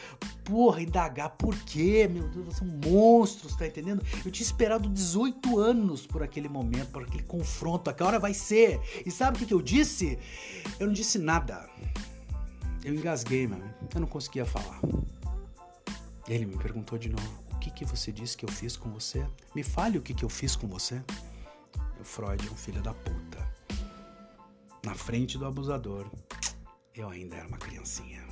[0.45, 4.01] porra, indagar por quê, meu Deus, você é um monstro, tá entendendo?
[4.23, 8.33] Eu tinha esperado 18 anos por aquele momento, por aquele confronto, a que hora vai
[8.33, 8.79] ser?
[9.05, 10.17] E sabe o que, que eu disse?
[10.79, 11.69] Eu não disse nada.
[12.81, 13.69] Eu engasguei, mano.
[13.93, 14.79] Eu não conseguia falar.
[16.29, 19.27] Ele me perguntou de novo: O que, que você disse que eu fiz com você?
[19.53, 21.03] Me fale o que, que eu fiz com você.
[22.07, 23.45] Freud é um filho da puta.
[24.83, 26.09] Na frente do abusador,
[26.95, 28.25] eu ainda era uma criancinha.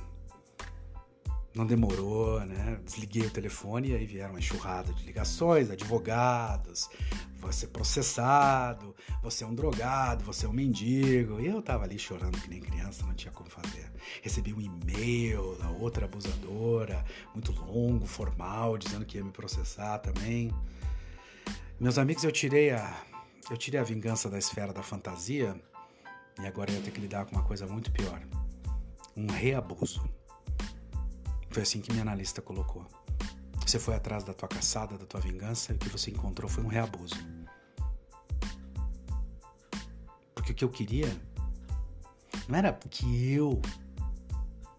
[1.54, 2.80] Não demorou, né?
[2.84, 6.90] Desliguei o telefone e aí vieram uma enxurrada de ligações, advogados,
[7.40, 11.40] você processado, você é um drogado, você é um mendigo.
[11.40, 13.92] E eu tava ali chorando que nem criança, não tinha como fazer.
[14.22, 17.04] Recebi um e-mail da outra abusadora,
[17.34, 20.52] muito longo, formal, dizendo que ia me processar também.
[21.78, 23.15] Meus amigos, eu tirei a
[23.50, 25.60] eu tirei a vingança da esfera da fantasia
[26.42, 28.22] e agora eu ia ter que lidar com uma coisa muito pior:
[29.16, 30.04] um reabuso.
[31.52, 32.86] Foi assim que minha analista colocou.
[33.66, 36.64] Você foi atrás da tua caçada, da tua vingança, e o que você encontrou foi
[36.64, 37.16] um reabuso.
[40.34, 41.10] Porque o que eu queria
[42.48, 43.62] não era que eu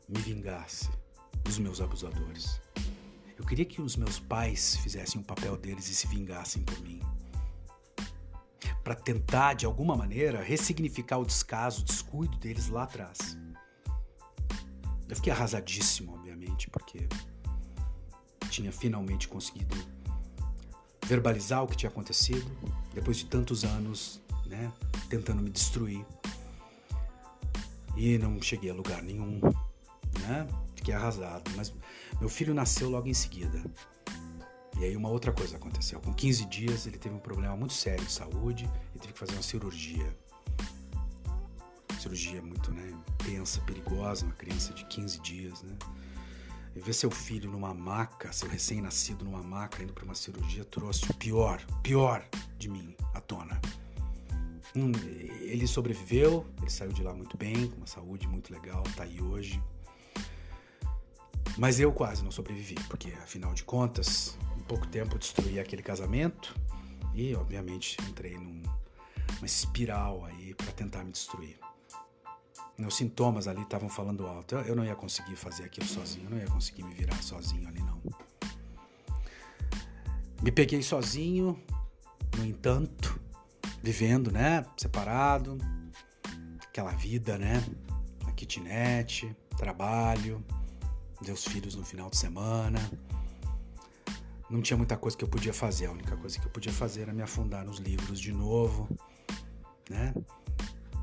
[0.09, 0.89] me vingasse
[1.43, 2.61] dos meus abusadores.
[3.39, 7.01] Eu queria que os meus pais fizessem o papel deles e se vingassem por mim
[8.83, 13.39] para tentar, de alguma maneira, ressignificar o descaso, o descuido deles lá atrás.
[15.09, 17.09] Eu fiquei arrasadíssimo, obviamente, porque
[18.51, 19.77] tinha finalmente conseguido
[21.07, 22.51] verbalizar o que tinha acontecido,
[22.93, 24.73] depois de tantos anos, né,
[25.09, 26.05] tentando me destruir.
[27.97, 29.41] E não cheguei a lugar nenhum,
[30.21, 30.47] né?
[30.75, 31.73] Fiquei arrasado, mas
[32.21, 33.65] meu filho nasceu logo em seguida.
[34.79, 35.99] E aí uma outra coisa aconteceu.
[36.01, 39.33] Com 15 dias ele teve um problema muito sério de saúde e teve que fazer
[39.33, 40.17] uma cirurgia.
[41.99, 45.77] Cirurgia muito, né, tensa, perigosa, uma criança de 15 dias, né?
[46.75, 51.11] E ver seu filho numa maca, seu recém-nascido numa maca indo para uma cirurgia trouxe
[51.11, 52.23] o pior, pior
[52.59, 53.59] de mim à tona.
[54.77, 54.93] Hum,
[55.41, 59.23] ele sobreviveu, ele saiu de lá muito bem, com uma saúde muito legal, tá aí
[59.23, 59.63] hoje.
[61.57, 64.37] Mas eu quase não sobrevivi, porque afinal de contas,
[64.67, 66.55] pouco tempo destruí aquele casamento
[67.15, 68.67] e, obviamente, entrei numa
[69.45, 71.59] espiral aí para tentar me destruir.
[72.77, 74.57] Meus sintomas ali estavam falando alto.
[74.57, 77.81] Eu, não ia conseguir fazer aquilo sozinho, eu não ia conseguir me virar sozinho ali,
[77.81, 78.03] não.
[80.43, 81.59] Me peguei sozinho,
[82.37, 83.19] no entanto,
[83.83, 84.67] vivendo, né?
[84.77, 85.57] Separado,
[86.63, 87.65] aquela vida, né?
[88.27, 90.45] A kitnet, trabalho,
[91.25, 92.79] meus filhos no final de semana
[94.49, 95.87] não tinha muita coisa que eu podia fazer.
[95.87, 98.89] A única coisa que eu podia fazer era me afundar nos livros de novo,
[99.91, 100.15] né?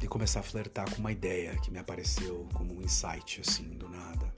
[0.01, 3.87] E começar a flertar com uma ideia que me apareceu como um insight, assim, do
[3.87, 4.35] nada.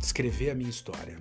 [0.00, 1.20] Escrever a minha história.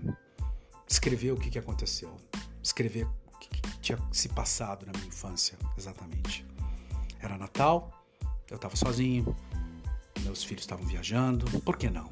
[0.88, 2.16] Escrever o que, que aconteceu.
[2.64, 6.46] Escrever o que, que tinha se passado na minha infância, exatamente.
[7.20, 7.92] Era Natal,
[8.50, 9.36] eu estava sozinho,
[10.22, 11.46] meus filhos estavam viajando.
[11.62, 12.10] Por que não?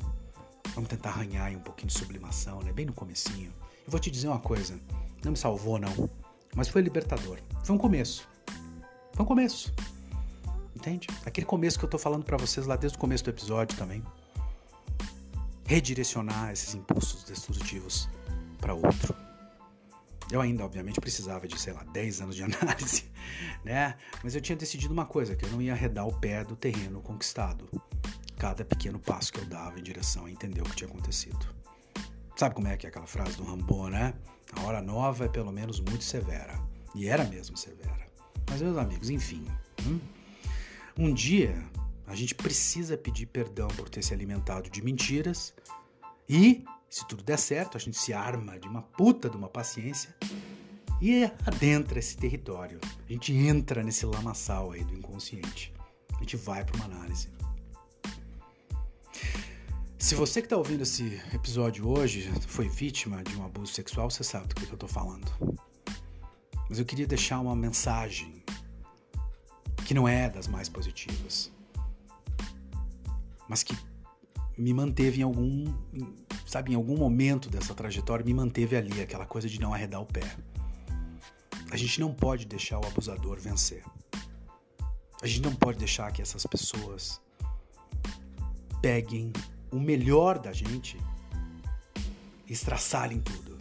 [0.74, 2.74] Vamos tentar arranhar um pouquinho de sublimação, né?
[2.74, 3.54] Bem no comecinho.
[3.86, 4.80] Eu vou te dizer uma coisa,
[5.24, 6.10] não me salvou não,
[6.56, 7.38] mas foi libertador.
[7.64, 8.28] Foi um começo.
[9.14, 9.72] Foi um começo.
[10.76, 11.08] Entende?
[11.24, 14.04] Aquele começo que eu tô falando para vocês lá desde o começo do episódio também.
[15.66, 18.10] Redirecionar esses impulsos destrutivos
[18.60, 19.16] para outro.
[20.32, 23.06] Eu ainda, obviamente, precisava de, sei lá, 10 anos de análise,
[23.64, 23.96] né?
[24.24, 27.02] Mas eu tinha decidido uma coisa, que eu não ia arredar o pé do terreno
[27.02, 27.70] conquistado.
[28.38, 31.65] Cada pequeno passo que eu dava em direção a entender o que tinha acontecido.
[32.36, 34.14] Sabe como é que é aquela frase do Rambo, né?
[34.54, 36.60] A hora nova é pelo menos muito severa.
[36.94, 38.08] E era mesmo severa.
[38.50, 39.46] Mas, meus amigos, enfim.
[39.86, 40.00] Hum?
[40.98, 41.56] Um dia
[42.08, 45.54] a gente precisa pedir perdão por ter se alimentado de mentiras
[46.30, 50.16] e, se tudo der certo, a gente se arma de uma puta de uma paciência
[51.02, 52.80] e adentra esse território.
[53.08, 55.74] A gente entra nesse lamaçal aí do inconsciente.
[56.14, 57.30] A gente vai para uma análise.
[59.98, 64.24] Se você que está ouvindo esse episódio hoje foi vítima de um abuso sexual, você
[64.24, 65.26] sabe do que, eu estou falando.
[66.70, 68.44] Mas eu queria deixar uma mensagem
[69.86, 71.52] que não é das mais positivas,
[73.48, 73.76] mas que
[74.58, 75.74] me manteve em algum,
[76.46, 80.06] sabe, em algum momento dessa trajetória, me manteve ali, aquela coisa de não arredar o
[80.06, 80.36] pé.
[81.72, 83.84] A gente não pode deixar o abusador vencer.
[85.22, 87.22] A gente não pode deixar que essas pessoas
[88.82, 89.32] peguem
[89.72, 90.98] o melhor da gente
[92.48, 93.58] e estraçalhem tudo.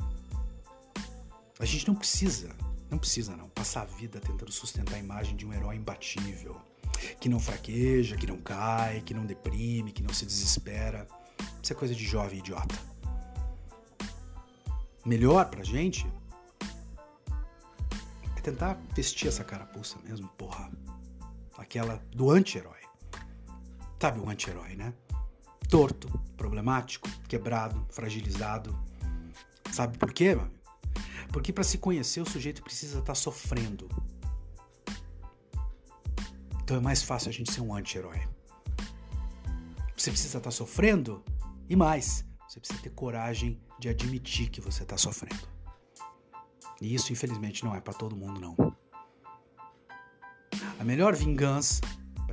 [1.58, 2.54] A gente não precisa,
[2.90, 6.60] não precisa não, passar a vida tentando sustentar a imagem de um herói imbatível,
[7.20, 11.06] que não fraqueja, que não cai, que não deprime, que não se desespera.
[11.62, 12.74] Isso é coisa de jovem idiota.
[15.04, 16.06] Melhor pra gente
[18.36, 20.70] é tentar vestir essa carapuça mesmo, porra.
[21.56, 22.82] Aquela do anti-herói.
[24.00, 24.92] Sabe o anti-herói, né?
[25.68, 28.78] Torto, problemático, quebrado, fragilizado.
[29.72, 30.36] Sabe por quê?
[31.32, 33.88] Porque para se conhecer o sujeito precisa estar tá sofrendo.
[36.62, 38.20] Então é mais fácil a gente ser um anti-herói.
[39.96, 41.24] Você precisa estar tá sofrendo
[41.68, 45.48] e mais, você precisa ter coragem de admitir que você está sofrendo.
[46.80, 48.56] E isso, infelizmente, não é para todo mundo, não.
[50.78, 51.80] A melhor vingança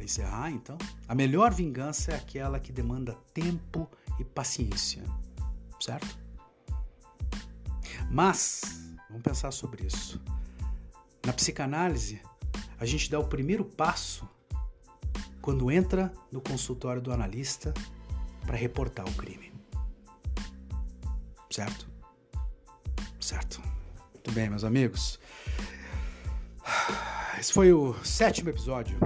[0.01, 0.77] para encerrar, então,
[1.07, 3.87] a melhor vingança é aquela que demanda tempo
[4.19, 5.03] e paciência,
[5.79, 6.17] certo?
[8.09, 10.19] Mas, vamos pensar sobre isso.
[11.23, 12.19] Na psicanálise,
[12.79, 14.27] a gente dá o primeiro passo
[15.39, 17.71] quando entra no consultório do analista
[18.45, 19.53] para reportar o crime.
[21.49, 21.87] Certo?
[23.19, 23.61] Certo.
[24.13, 25.19] Muito bem, meus amigos.
[27.39, 28.97] Esse foi o sétimo episódio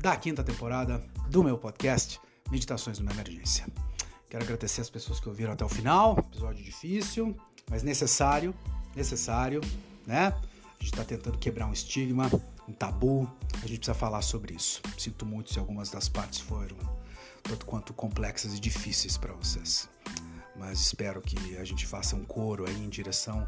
[0.00, 0.98] da quinta temporada
[1.28, 2.18] do meu podcast
[2.50, 3.66] Meditações numa Emergência.
[4.30, 7.36] Quero agradecer as pessoas que ouviram até o final, episódio difícil,
[7.68, 8.54] mas necessário,
[8.96, 9.60] necessário,
[10.06, 10.28] né?
[10.28, 12.30] A gente está tentando quebrar um estigma,
[12.66, 13.30] um tabu,
[13.62, 14.80] a gente precisa falar sobre isso.
[14.96, 16.78] Sinto muito se algumas das partes foram
[17.42, 19.86] tanto quanto complexas e difíceis para vocês.
[20.56, 23.46] Mas espero que a gente faça um coro aí em direção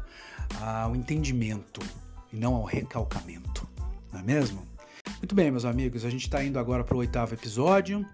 [0.61, 1.81] ao entendimento
[2.31, 3.67] e não ao recalcamento,
[4.11, 4.72] não é mesmo?
[5.23, 8.05] Muito bem, meus amigos, a gente está indo agora para o oitavo episódio.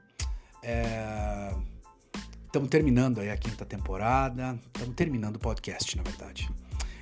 [2.45, 2.69] Estamos é...
[2.69, 4.59] terminando aí a quinta temporada.
[4.67, 6.47] Estamos terminando o podcast, na verdade.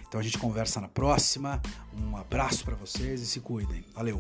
[0.08, 1.62] Então a gente conversa na próxima.
[1.94, 3.84] Um abraço para vocês e se cuidem.
[3.94, 4.18] Valeu!